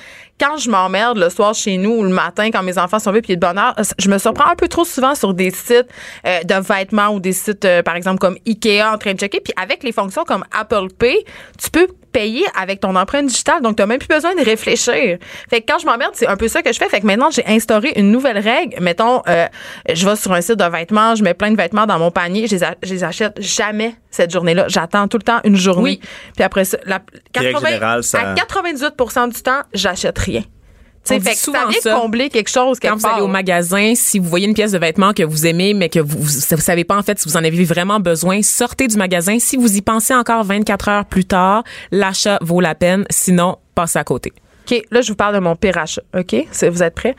[0.42, 3.18] Quand je m'emmerde le soir chez nous ou le matin, quand mes enfants sont il
[3.30, 5.86] est de bonne heure, je me surprends un peu trop souvent sur des sites
[6.26, 9.38] euh, de vêtements ou des sites, euh, par exemple, comme Ikea en train de checker.
[9.40, 11.24] Puis avec les fonctions comme Apple Pay,
[11.62, 13.62] tu peux payer avec ton empreinte digitale.
[13.62, 15.16] Donc, tu n'as même plus besoin de réfléchir.
[15.48, 16.88] Fait que quand je m'emmerde, c'est un peu ça que je fais.
[16.88, 18.82] Fait que maintenant, j'ai instauré une nouvelle règle.
[18.82, 19.46] Mettons, euh,
[19.90, 22.46] je vais sur un site de vêtements, je mets plein de vêtements dans mon panier,
[22.48, 24.66] je les, a- je les achète jamais cette journée-là.
[24.68, 26.00] J'attends tout le temps une journée.
[26.34, 27.00] Puis après ça, la,
[27.34, 30.31] Règle générale, ça- à 98% du temps, j'achète rien.
[30.40, 31.94] Tu On sais, dit fait ça souvent vient ça.
[31.94, 34.78] combler quelque chose Quand quelque vous allez au magasin, si vous voyez une pièce de
[34.78, 37.36] vêtement que vous aimez, mais que vous, vous, vous savez pas en fait si vous
[37.36, 39.38] en avez vraiment besoin, sortez du magasin.
[39.40, 43.04] Si vous y pensez encore 24 heures plus tard, l'achat vaut la peine.
[43.10, 44.32] Sinon, passez à côté.
[44.70, 46.02] OK, là, je vous parle de mon pire achat.
[46.16, 46.34] OK?
[46.70, 47.16] Vous êtes prêts?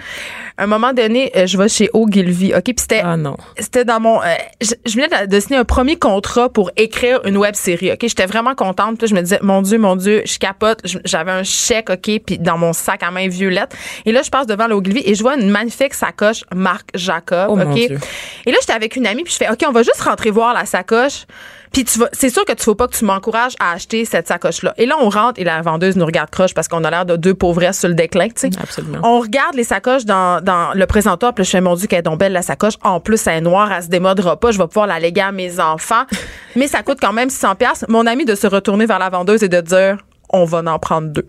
[0.57, 2.53] À un moment donné, euh, je vais chez Ogilvy.
[2.55, 2.63] OK?
[2.63, 3.01] Puis c'était.
[3.03, 3.37] Ah non.
[3.59, 4.21] C'était dans mon.
[4.21, 4.25] euh,
[4.61, 7.91] je, je venais de, de signer un premier contrat pour écrire une web série.
[7.91, 7.99] OK?
[8.01, 8.97] J'étais vraiment contente.
[8.97, 10.79] Puis là, je me disais, mon Dieu, mon Dieu, je capote.
[11.05, 12.21] J'avais un chèque, OK?
[12.25, 13.75] Puis dans mon sac à main violette.
[14.05, 17.47] Et là, je passe devant le Ogilvy et je vois une magnifique sacoche Marc Jacob.
[17.49, 17.65] Oh, OK?
[17.65, 17.99] mon Dieu.
[18.45, 20.53] Et là, j'étais avec une amie, puis je fais, OK, on va juste rentrer voir
[20.53, 21.25] la sacoche.
[21.71, 24.27] Puis tu vas, c'est sûr que tu faut pas que tu m'encourages à acheter cette
[24.27, 24.75] sacoche-là.
[24.77, 27.15] Et là, on rentre et la vendeuse nous regarde croche parce qu'on a l'air de
[27.15, 28.49] deux pauvresses sur le déclin, tu sais.
[28.61, 28.99] Absolument.
[29.03, 32.03] On regarde les sacoches dans, dans le présentoir, puis je fais, mon Dieu, qu'elle est
[32.03, 32.73] donc belle, la sacoche.
[32.83, 34.51] En plus, elle est noire, elle se démodera pas.
[34.51, 36.03] Je vais pouvoir la léguer à mes enfants.
[36.55, 37.85] Mais ça coûte quand même 600 pièces.
[37.89, 39.97] Mon ami de se retourner vers la vendeuse et de dire,
[40.29, 41.27] on va en prendre deux.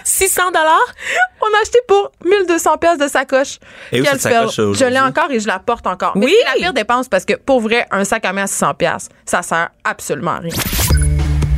[0.04, 0.94] 600 dollars?
[1.40, 3.58] On a acheté pour 1200 pièces de sacoche.
[3.92, 4.56] Et où cette sacoche.
[4.56, 6.12] Je l'ai encore et je la porte encore.
[6.16, 6.34] Mais Oui.
[6.40, 9.08] c'est la pire dépense parce que pour vrai, un sac à main à 600 pièces,
[9.26, 10.52] ça sert absolument à rien.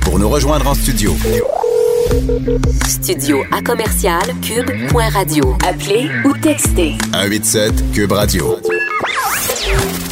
[0.01, 1.15] Pour nous rejoindre en studio,
[2.87, 5.57] Studio à commercial cube.radio.
[5.67, 8.59] Appelez ou textez 187 Cube Radio.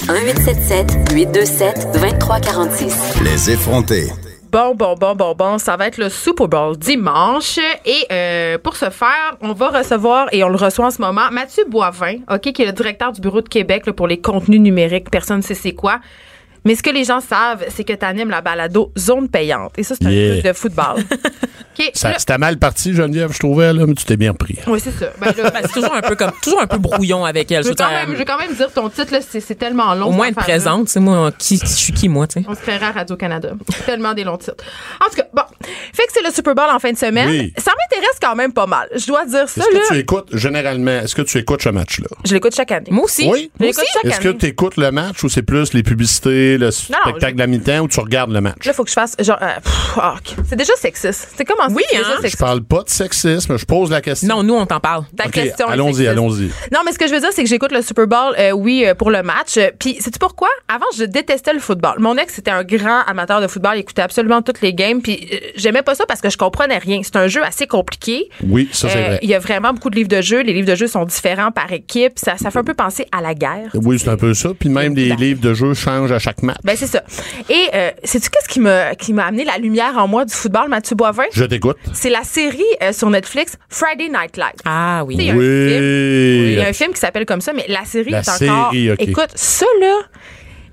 [0.08, 3.22] 1877 827 2346.
[3.22, 4.08] Les effrontés.
[4.50, 7.58] Bon, bon, bon, bon, bon, ça va être le Super Bowl dimanche.
[7.84, 11.30] Et euh, pour ce faire, on va recevoir, et on le reçoit en ce moment,
[11.30, 14.60] Mathieu Boivin, OK, qui est le directeur du Bureau de Québec là, pour les contenus
[14.60, 15.10] numériques.
[15.10, 16.00] Personne ne sait c'est quoi.
[16.64, 19.72] Mais ce que les gens savent, c'est que tu animes la balado Zone payante.
[19.78, 20.32] Et ça, c'est un Yeah.
[20.34, 20.96] truc de football.
[21.78, 24.58] OK, Ça- là- C'était mal parti, Geneviève, je trouvais, là, mais tu t'es bien pris.
[24.66, 25.06] oui, c'est ça.
[25.18, 27.62] Ben, là, Ben, c'est toujours un peu comme toujours un peu brouillon avec elle.
[27.62, 29.54] je, veux veux quand même, je veux quand même dire ton titre, là, c'est, c'est
[29.54, 30.08] tellement long.
[30.08, 32.46] au moins être présente, c'est moi qui je suis qui moi, tu sais.
[32.48, 33.52] On se créera à Radio-Canada.
[33.86, 34.62] Tellement des longs titres.
[35.00, 35.42] En tout cas, bon.
[35.94, 37.28] Fait que c'est le Super Bowl en fin de semaine.
[37.28, 37.52] Oui.
[37.56, 38.88] Ça m'intéresse quand même pas mal.
[38.94, 39.80] Je dois dire ça, Est-ce là.
[39.80, 42.08] que tu écoutes, généralement, est-ce que tu écoutes ce match-là?
[42.24, 42.88] Je l'écoute chaque année.
[42.90, 43.26] Moi aussi.
[43.30, 43.50] Oui.
[43.58, 46.70] Je l'écoute chaque Est-ce que tu écoutes le match ou c'est plus les publicités, le
[46.70, 48.64] spectacle de la mi-temps ou tu regardes le match?
[48.64, 49.38] Là, faut que je fasse genre.
[49.42, 50.36] euh, pff, ah, ok.
[50.48, 51.28] C'est déjà sexiste.
[51.36, 51.74] C'est comment ça?
[51.74, 51.98] Oui, hein?
[51.98, 52.38] déjà Je sexiste.
[52.40, 54.28] parle pas de sexisme, je pose la question.
[54.28, 55.04] Non, nous on t'en parle.
[55.16, 56.50] Ta OK, question est allons-y, allons-y.
[56.72, 58.84] Non, mais ce que je veux dire, c'est que j'écoute le Super Bowl, euh, oui,
[58.86, 59.58] euh, pour le match.
[59.78, 60.48] Puis, sais-tu pourquoi?
[60.68, 61.94] Avant, je détestais le football.
[61.98, 63.72] Mon ex était un grand amateur de football.
[63.76, 65.00] Il écoutait absolument toutes les games.
[65.02, 67.00] Puis, euh, j'aimais pas ça parce que je comprenais rien.
[67.02, 68.28] C'est un jeu assez compliqué.
[68.46, 69.18] Oui, ça c'est vrai.
[69.22, 70.40] Il y a vraiment beaucoup de livres de jeux.
[70.42, 72.12] Les livres de jeux sont différents par équipe.
[72.16, 73.70] Ça, ça fait un peu penser à la guerre.
[73.74, 74.50] Oui, c'est un peu ça.
[74.58, 76.58] Puis même les livres de jeu changent à chaque match.
[76.64, 77.02] Ben c'est ça.
[77.48, 80.68] Et euh, sais-tu qu'est-ce qui m'a qui m'a amené la lumière en moi du football,
[80.68, 81.24] Mathieu Boivin?
[81.32, 81.76] Je t'écoute.
[81.92, 84.52] C'est la série euh, sur Netflix Friday Night Live.
[84.64, 85.24] Ah sais, il oui.
[85.26, 86.60] y a Oui.
[86.68, 88.70] un film qui s'appelle comme ça, mais la série La est encore.
[88.70, 89.00] série, ok.
[89.00, 89.94] Écoute, ça là.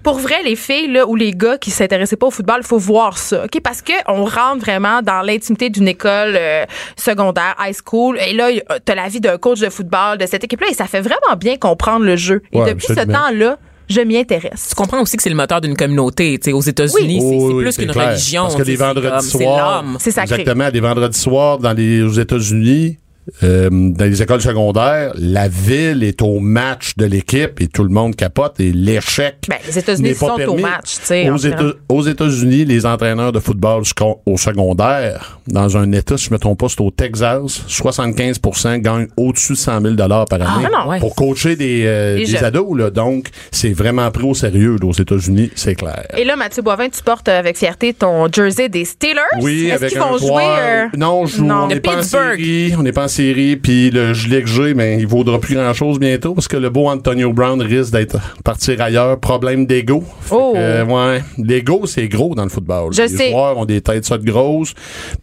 [0.02, 2.78] Pour vrai, les filles là, ou les gars qui s'intéressaient pas au football, il faut
[2.78, 3.60] voir ça, ok?
[3.62, 6.64] Parce que on rentre vraiment dans l'intimité d'une école euh,
[6.96, 8.48] secondaire, high school, et là,
[8.86, 11.58] t'as la vie d'un coach de football de cette équipe-là, et ça fait vraiment bien
[11.58, 12.42] comprendre le jeu.
[12.54, 13.58] Et Ouais, depuis ce temps-là,
[13.90, 14.68] je m'y intéresse.
[14.70, 16.38] Tu comprends aussi que c'est le moteur d'une communauté.
[16.40, 18.44] Tu sais, aux États-Unis, c'est- c'est Oui, plus qu'une religion.
[18.44, 19.98] Parce que les c'est vendredis soirs, l'homme.
[20.00, 20.42] C'est sacré.
[20.42, 22.98] exactement, les vendredis soirs dans les, aux États-Unis,
[23.44, 27.90] euh, dans les écoles secondaires, la ville est au match de l'équipe et tout le
[27.90, 29.38] monde capote et l'échec.
[29.48, 30.62] Ben, les États-Unis sont au permis.
[30.62, 31.30] match, tu sais.
[31.30, 31.66] Aux, général.
[31.68, 33.84] Éta- aux États-Unis, les entraîneurs de football
[34.26, 39.08] au secondaire, dans un État, si je me trompe pas, c'est au Texas, 75% gagnent
[39.18, 41.00] au-dessus de 100 000 par année Ah, non, ouais.
[41.00, 42.78] pour coacher des, euh, des ados.
[42.78, 42.90] Là.
[42.90, 46.06] Donc, c'est vraiment pris au sérieux là, aux États-Unis, c'est clair.
[46.18, 49.20] Et là, Mathieu Boivin, tu portes avec fierté ton jersey des Steelers.
[49.42, 50.28] Oui, Est-ce avec qu'ils un vont jouer?
[50.28, 51.64] joueur- euh, Non, je joue, non.
[51.64, 52.74] on n'est pas en série.
[52.78, 53.19] On n'est pas en série.
[53.20, 56.88] Puis le gilet que j'ai, ben, il vaudra plus grand-chose bientôt parce que le beau
[56.88, 59.20] Antonio Brown risque d'être partir ailleurs.
[59.20, 60.04] Problème d'ego.
[60.32, 60.54] Oh.
[60.56, 61.22] ouais.
[61.38, 62.94] L'ego, c'est gros dans le football.
[62.94, 63.32] Je les sais.
[63.32, 64.74] joueurs ont des têtes de grosses.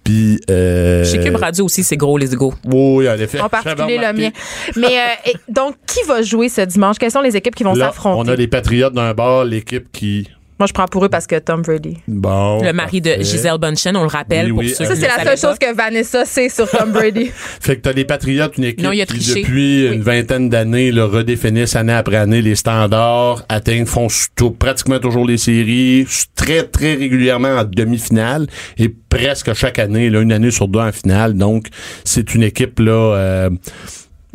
[0.05, 0.39] Puis...
[0.51, 2.53] Euh, Chez Cube Radio aussi, c'est gros, les go.
[2.67, 3.41] Oui, en effet.
[3.41, 4.31] En particulier le mien.
[4.77, 6.97] Mais euh, donc, qui va jouer ce dimanche?
[6.99, 8.31] Quelles sont les équipes qui vont s'affronter?
[8.31, 10.29] on a les Patriotes d'un bord, l'équipe qui...
[10.59, 11.99] Moi, je prends pour eux parce que Tom Brady.
[12.09, 12.63] Bon.
[12.63, 13.17] Le mari de.
[13.21, 15.59] Gisèle Bunchen, on le rappelle Oui, pour oui, ceux Ça, qui c'est la seule chose
[15.59, 17.31] que Vanessa sait sur Tom Brady.
[17.61, 21.77] Fait que t'as les Patriotes, une équipe Non, qui, depuis une vingtaine d'années, le redéfinissent
[21.77, 27.49] année après année les standards, atteignent, font tout- pratiquement toujours les séries, très, très régulièrement
[27.59, 28.47] en demi-finale
[28.79, 31.35] et presque chaque année, là, une année sur deux en finale.
[31.35, 31.67] Donc,
[32.05, 33.51] c'est une équipe, là, euh,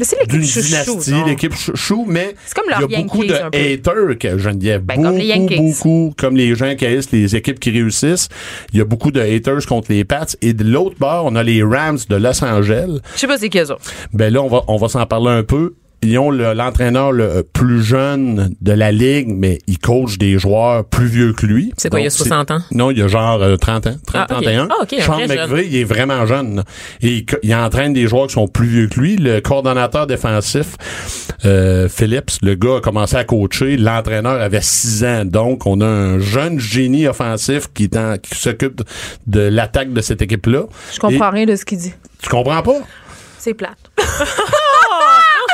[0.02, 1.26] Mais c'est l'équipe d'une chouchou.
[1.28, 2.34] l'équipe chouchou, mais
[2.66, 4.82] il y a beaucoup de haters que Geneviève.
[4.82, 5.58] Ben, beaucoup, comme les Yankees.
[5.58, 8.28] beaucoup, comme les gens qui haïssent les équipes qui réussissent.
[8.74, 10.26] Il y a beaucoup de haters contre les Pats.
[10.41, 12.97] Et de l'autre bord, on a les Rams de Los Angeles.
[13.14, 13.84] Je sais pas c'est qui eux autres.
[14.12, 15.76] Ben là, on va, on va s'en parler un peu.
[16.04, 20.84] Ils ont le- l'entraîneur le plus jeune de la ligue, mais il coach des joueurs
[20.86, 21.72] plus vieux que lui.
[21.78, 22.60] C'est quoi, il y a Donc, 60 ans?
[22.72, 24.43] Non, il y a genre euh, 30 ans, 30, Ah, ok.
[24.43, 24.68] 31.
[24.72, 25.20] Ah, ok, un Sean.
[25.28, 26.64] McVay, il est vraiment jeune.
[27.02, 29.16] Et il, entraîne des joueurs qui sont plus vieux que lui.
[29.18, 30.76] Le coordonnateur défensif,
[31.45, 33.78] euh, Phillips, le gars a commencé à coacher.
[33.78, 35.26] L'entraîneur avait 6 ans.
[35.26, 37.89] Donc, on a un jeune génie offensif qui,
[38.34, 38.82] s'occupe
[39.28, 40.64] de l'attaque de cette équipe-là.
[40.93, 41.93] Je comprends Et- rien de ce qu'il dit.
[42.22, 42.80] Tu comprends pas?
[43.38, 43.78] C'est plate.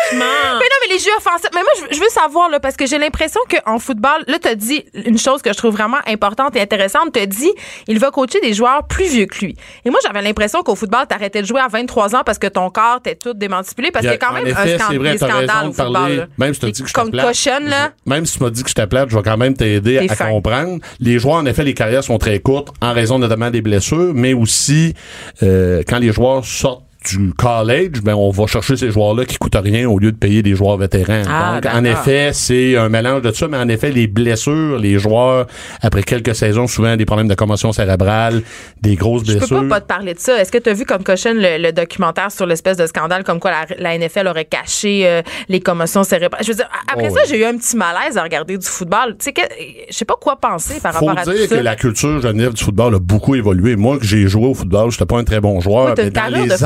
[0.08, 0.26] Franchement.
[0.54, 1.50] Mais non, mais les jeux offensifs.
[1.54, 4.38] Mais moi, je veux- je veux savoir, là, parce que j'ai l'impression qu'en football, là,
[4.42, 7.10] t'as dit une chose que je trouve vraiment importante et intéressante.
[7.14, 7.52] T'as dit,
[7.88, 9.56] il va coacher des joueurs plus vieux que lui.
[9.86, 12.70] Et moi, j'avais l'impression qu'au football, t'arrêtais de jouer à 23 ans parce que ton
[12.70, 15.12] corps t'es tout démanipulé, parce qu'il y a quand même effet, un c'est scan- vrai,
[15.14, 15.74] des scandales au parler.
[15.74, 16.16] football.
[16.18, 16.26] là.
[16.38, 17.28] Même si t'as dit que Comme plate.
[17.28, 17.92] cochonne, là.
[18.06, 20.30] Même si tu m'as dit que j'étais plate, je vais quand même t'aider à fin.
[20.30, 20.80] comprendre.
[21.00, 24.34] Les joueurs, en effet, les carrières sont très courtes en raison notamment des blessures, mais
[24.34, 24.94] aussi
[25.44, 29.56] euh, quand les joueurs sortent du college, ben on va chercher ces joueurs-là qui coûtent
[29.56, 31.24] rien au lieu de payer des joueurs vétérans.
[31.30, 34.78] Ah, Donc, en effet, c'est un mélange de tout ça, mais en effet, les blessures,
[34.80, 35.48] les joueurs,
[35.82, 38.42] après quelques saisons, souvent des problèmes de commotion cérébrale,
[38.82, 39.62] des grosses Je peux blessures.
[39.70, 40.40] pas pas te parler de ça.
[40.42, 43.40] Est-ce que tu as vu comme cochonne le, le documentaire sur l'espèce de scandale comme
[43.40, 46.44] quoi la, la NFL aurait caché euh, les commotions cérébrales?
[46.44, 47.28] Je veux dire, après Oh ça, oui.
[47.30, 49.16] j'ai eu un petit malaise à regarder du football.
[49.20, 49.42] Tu sais, que-
[49.90, 51.58] je sais pas quoi penser par Faut rapport à tout dire ça.
[51.58, 53.76] que la culture Genève du football a beaucoup évolué.
[53.76, 55.94] Moi, que j'ai joué au football, j'étais pas un très bon joueur.
[55.98, 56.64] Oui, mais dans les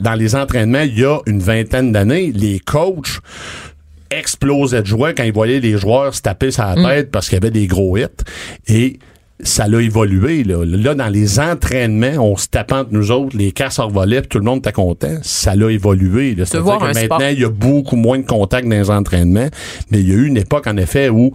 [0.00, 3.18] dans les entraînements, il y a une vingtaine d'années, les coachs
[4.10, 6.84] explosaient de joie quand ils voyaient les joueurs se taper sur la Mm.
[6.86, 8.06] tête parce qu'il y avait des gros hits.
[8.68, 8.98] Et
[9.42, 10.44] ça l'a évolué.
[10.44, 10.64] Là.
[10.64, 14.38] Là, dans les entraînements, on se tapant entre nous autres, les casses revolaient, puis tout
[14.38, 15.18] le monde était content.
[15.22, 16.34] Ça l'a évolué.
[16.34, 16.46] là.
[16.46, 17.22] C'est-à-dire que maintenant, sport.
[17.22, 19.48] il y a beaucoup moins de contacts dans les entraînements.
[19.90, 21.32] Mais il y a eu une époque, en effet, où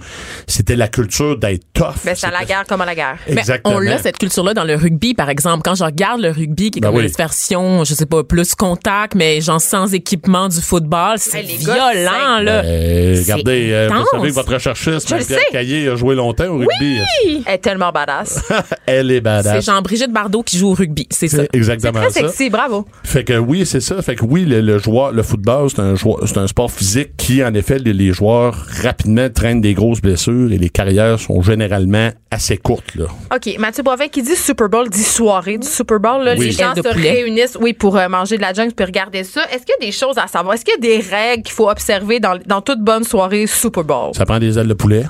[0.47, 1.93] c'était la culture d'être tough.
[2.03, 3.17] Ben, c'est à la guerre comme à la guerre.
[3.27, 3.75] Mais Exactement.
[3.75, 5.61] on l'a cette culture-là dans le rugby, par exemple.
[5.63, 7.05] Quand je regarde le rugby, qui est Ben comme oui.
[7.07, 12.39] une version, je sais pas, plus contact, mais genre sans équipement du football, c'est violent,
[12.41, 12.63] là.
[12.65, 15.37] Euh, C'est regardez, euh, vous savez que votre recherchiste, sais.
[15.51, 16.97] Caillé, a joué longtemps au rugby.
[17.45, 18.43] Elle est tellement badass.
[18.85, 19.65] Elle est C'est badass.
[19.65, 21.43] Jean-Brigitte Bardot qui joue au rugby, c'est ça.
[21.43, 22.19] C'est exactement Très ça.
[22.27, 22.85] sexy, bravo.
[23.03, 24.01] Fait que oui, c'est ça.
[24.01, 27.15] Fait que oui, le, le joueur, le football, c'est un joueur, c'est un sport physique
[27.17, 31.41] qui, en effet, les, les joueurs rapidement traînent des grosses blessures et les carrières sont
[31.41, 33.05] généralement assez courtes, là.
[33.35, 36.23] OK, Mathieu Boivin qui dit Super Bowl, dit soirée du Super Bowl.
[36.23, 36.45] Là, Oui.
[36.45, 37.11] Les gens se poulet.
[37.11, 39.41] réunissent oui, pour euh, manger de la junk puis regarder ça.
[39.51, 40.55] Est-ce qu'il y a des choses à savoir?
[40.55, 43.83] Est-ce qu'il y a des règles qu'il faut observer dans, dans toute bonne soirée Super
[43.83, 44.11] Bowl?
[44.15, 45.03] Ça prend des ailes de poulet.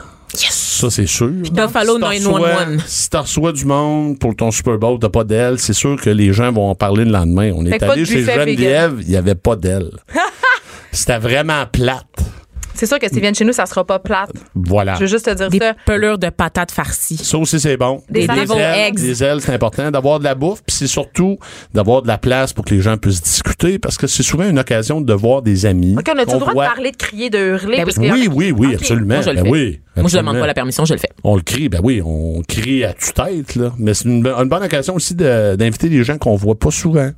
[0.81, 1.27] Ça, c'est sûr.
[1.29, 2.41] Buffalo Si t'en 911.
[2.41, 5.95] reçois- Si tu reçois du monde pour ton Super Bowl, t'as pas d'ailes, c'est sûr
[6.01, 7.51] que les gens vont en parler le lendemain.
[7.55, 9.91] On Fait est allé chez Geneviève, il y avait pas d'ailes.
[10.91, 12.05] C'était vraiment plate.
[12.73, 14.31] C'est sûr que s'ils viennent chez nous, ça sera pas plate.
[14.55, 14.95] Voilà.
[14.95, 15.73] Je veux juste te dire Des ça.
[15.85, 17.17] pelures de patates farcies.
[17.17, 18.01] Ça aussi, c'est bon.
[18.09, 18.95] Des Des devil ailes, eggs.
[18.99, 21.37] des ailes, c'est important d'avoir de la bouffe, puis c'est surtout
[21.73, 24.59] d'avoir de la place pour que les gens puissent discuter, parce que c'est souvent une
[24.59, 25.95] occasion de voir des amis.
[25.97, 27.77] OK, on a-tu le droit voit- de parler, de crier, de hurler?
[27.77, 29.15] Ben Oui, oui, oui, absolument.
[29.15, 31.09] Moi, je le Ben oui, Moi, je demande pas la permission, je le fais.
[31.23, 33.73] On le crie, ben oui, on crie à tue-tête, là.
[33.77, 37.09] Mais c'est une, une bonne occasion aussi de- d'inviter des gens qu'on voit pas souvent.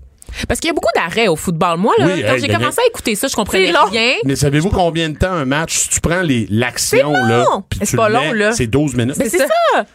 [0.48, 1.78] Parce qu'il y a beaucoup d'arrêts au football.
[1.78, 4.14] Moi, là, Oui, quand hey, j'ai commencé à écouter ça, je comprenais rien.
[4.26, 7.64] Mais savez-vous combien de temps un match, si tu prends les- l'action, C'est là, long.
[7.70, 8.52] puis Mais tu c'est pas le long, là.
[8.54, 9.16] c'est 12 minutes.
[9.18, 9.46] Mais c'est ça.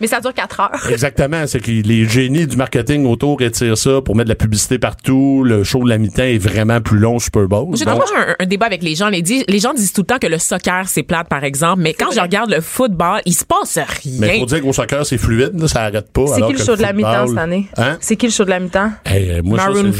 [0.01, 0.86] Mais ça dure 4 heures.
[0.91, 4.78] Exactement, c'est que les génies du marketing autour retirent ça pour mettre de la publicité
[4.78, 5.43] partout.
[5.45, 7.76] Le show de la mi-temps est vraiment plus long Super Bowl.
[7.76, 9.09] J'ai Donc, un, un débat avec les gens.
[9.09, 11.80] Les, dis- les gens disent tout le temps que le soccer, c'est plate, par exemple.
[11.82, 14.12] Mais quand je regarde le football, il se passe rien.
[14.20, 16.26] mais faut dire qu'au soccer, c'est fluide, là, ça arrête pas.
[16.26, 17.68] C'est alors qui le show de la mi-temps cette année?
[17.76, 17.97] Hein?
[18.01, 18.91] C'est qui le show de la mi-temps?
[19.05, 19.93] Hey, moi, ça, c'est Maroon le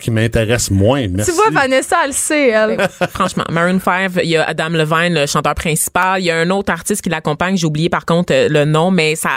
[0.00, 1.06] qui m'intéresse moins.
[1.08, 1.30] Merci.
[1.30, 2.76] Tu vois, Vanessa, elle le sait, elle.
[3.10, 6.20] Franchement, Maroon 5, il y a Adam Levine, le chanteur principal.
[6.20, 7.56] Il y a un autre artiste qui l'accompagne.
[7.56, 9.30] J'ai oublié par contre euh, le nom, mais ça,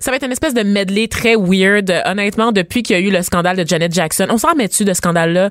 [0.00, 1.92] ça va être une espèce de medley très weird.
[2.06, 4.92] Honnêtement, depuis qu'il y a eu le scandale de Janet Jackson, on s'en remet-tu de
[4.92, 5.50] ce scandale-là?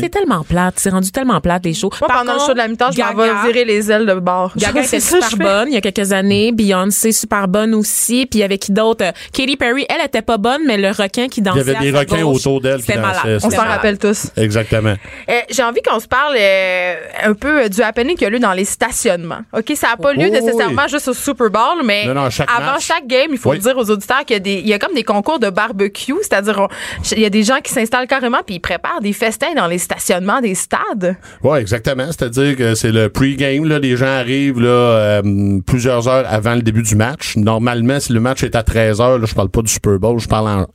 [0.00, 0.74] c'est- tellement plate.
[0.78, 1.90] C'est rendu tellement plate, les shows.
[2.00, 4.14] Moi, Par pendant le show de la mi-temps, je m'en vais virer les ailes de
[4.14, 4.52] bord.
[4.56, 6.52] Gaga était super bonne il y a quelques années.
[6.52, 8.26] Beyoncé, super bonne aussi.
[8.26, 9.04] Puis il y avait qui d'autre?
[9.04, 11.78] Euh, Katy Perry, elle était pas bonne, mais le requin qui Il dansait y avait
[11.78, 13.16] des requins gauche, autour d'elle qui c'était malade.
[13.24, 13.46] dansaient.
[13.46, 14.28] On s'en rappelle tous.
[14.36, 14.94] Exactement.
[15.28, 16.94] Euh, J'ai envie qu'on se parle euh,
[17.24, 19.40] un peu euh, du happening qu'il y a lieu dans les stationnements.
[19.56, 20.90] OK, ça n'a pas lieu Oh, nécessairement oui.
[20.90, 22.84] juste au Super Bowl, mais Non, non, à chaque avant match.
[22.86, 23.58] chaque game, il faut Oui.
[23.58, 26.14] dire aux auditeurs qu'il y a des il y a comme des concours de barbecue,
[26.22, 26.68] c'est-à-dire
[27.12, 29.78] il y a des gens qui s'installent carrément puis ils préparent des festins dans les
[29.78, 31.16] stationnements des stades.
[31.42, 32.06] Oui, exactement.
[32.06, 33.64] C'est-à-dire que c'est le pre-game.
[33.66, 37.36] Là, les gens arrivent là, euh, plusieurs heures avant le début du match.
[37.36, 40.18] Normalement, si le match est à 13 heures, là, je parle pas du Super Bowl,
[40.18, 40.66] je parle en.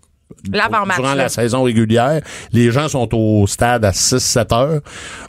[0.96, 2.22] Durant la saison régulière.
[2.52, 4.82] Les gens sont au stade à 6-7 heures,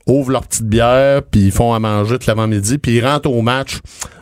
[0.06, 3.42] ouvrent leur petite bière, puis ils font à manger tout l'avant-midi, puis ils rentrent au
[3.42, 3.78] match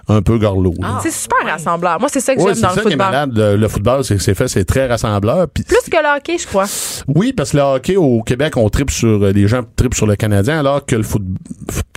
[0.07, 0.75] un peu gorlot.
[0.81, 0.99] là.
[1.03, 1.99] C'est super rassembleur.
[1.99, 3.07] Moi, c'est ça que Ouais, j'aime dans le ça qui est football.
[3.11, 3.31] malade.
[3.35, 5.49] Le, le football, c'est que c'est fait, c'est très rassembleur.
[5.49, 6.67] Plus que le hockey, je crois.
[7.09, 10.07] oui, parce que le hockey au Québec, on tripe sur euh, les gens tripent sur
[10.07, 11.23] le Canadien, alors que le foot-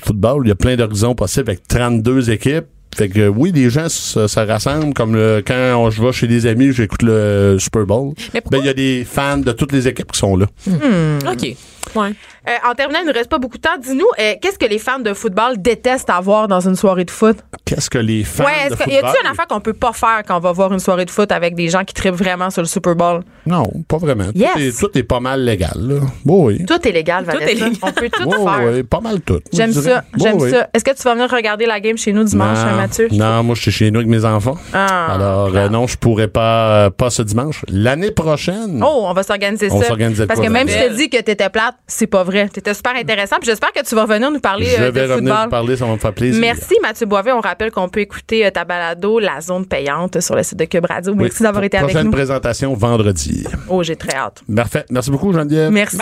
[0.03, 2.65] football, il y a plein d'horizons possibles avec 32 équipes.
[2.95, 6.27] Fait que oui, les gens se, se rassemblent comme le- quand on- je vais chez
[6.27, 8.13] des amis, j'écoute le Super Bowl.
[8.33, 10.47] Mais Ben il y a des fans de toutes les équipes qui sont là.
[10.67, 11.55] OK.
[11.95, 12.11] Ouais.
[12.47, 13.77] Euh, en terminant, il ne reste pas beaucoup de temps.
[13.81, 17.37] Dis-nous, euh, qu'est-ce que les fans de football détestent avoir dans une soirée de foot?
[17.65, 19.09] Qu'est-ce que les fans ouais, de est-ce que, y football?
[19.09, 21.31] a-t-il une affaire qu'on peut pas faire quand on va voir une soirée de foot
[21.31, 23.21] avec des gens qui trippent vraiment sur le Super Bowl?
[23.45, 24.25] Non, pas vraiment.
[24.33, 24.53] Yes.
[24.53, 25.73] Tout, est, tout est pas mal légal.
[25.75, 25.95] Là.
[26.23, 26.63] Bon, oui.
[26.65, 27.51] Tout est légal, Tout Vanessa.
[27.51, 27.71] est légal.
[27.81, 28.59] On peut tout faire.
[28.65, 29.39] ouais, pas mal tout.
[29.51, 30.51] J'aime ça, Bon, j'aime oui.
[30.51, 30.69] ça.
[30.73, 33.07] Est-ce que tu vas venir regarder la game chez nous dimanche, non, Mathieu?
[33.11, 34.55] Non, moi, je suis chez nous avec mes enfants.
[34.73, 37.65] Ah, Alors, euh, non, je pourrais pas, euh, pas ce dimanche.
[37.67, 38.81] L'année prochaine.
[38.85, 39.87] Oh, on va s'organiser On ça.
[39.87, 42.23] s'organise de Parce quoi, que même si je te dis que t'étais plate, c'est pas
[42.23, 42.36] vrai.
[42.51, 43.37] T'étais super intéressant.
[43.39, 45.43] Puis j'espère que tu vas revenir nous parler je euh, vais de revenir football.
[45.45, 46.39] vous parler, ça va me faire plaisir.
[46.41, 47.31] Merci Mathieu Boivet.
[47.31, 50.65] On rappelle qu'on peut écouter euh, ta balado, la zone payante, sur le site de
[50.65, 51.13] Cube Radio.
[51.13, 52.11] Oui, Merci d'avoir été avec Prochaine nous.
[52.11, 53.45] présentation vendredi.
[53.69, 54.41] Oh, j'ai très hâte.
[54.55, 54.85] Parfait.
[54.89, 55.71] Merci beaucoup, Geneviève.
[55.71, 55.97] Merci.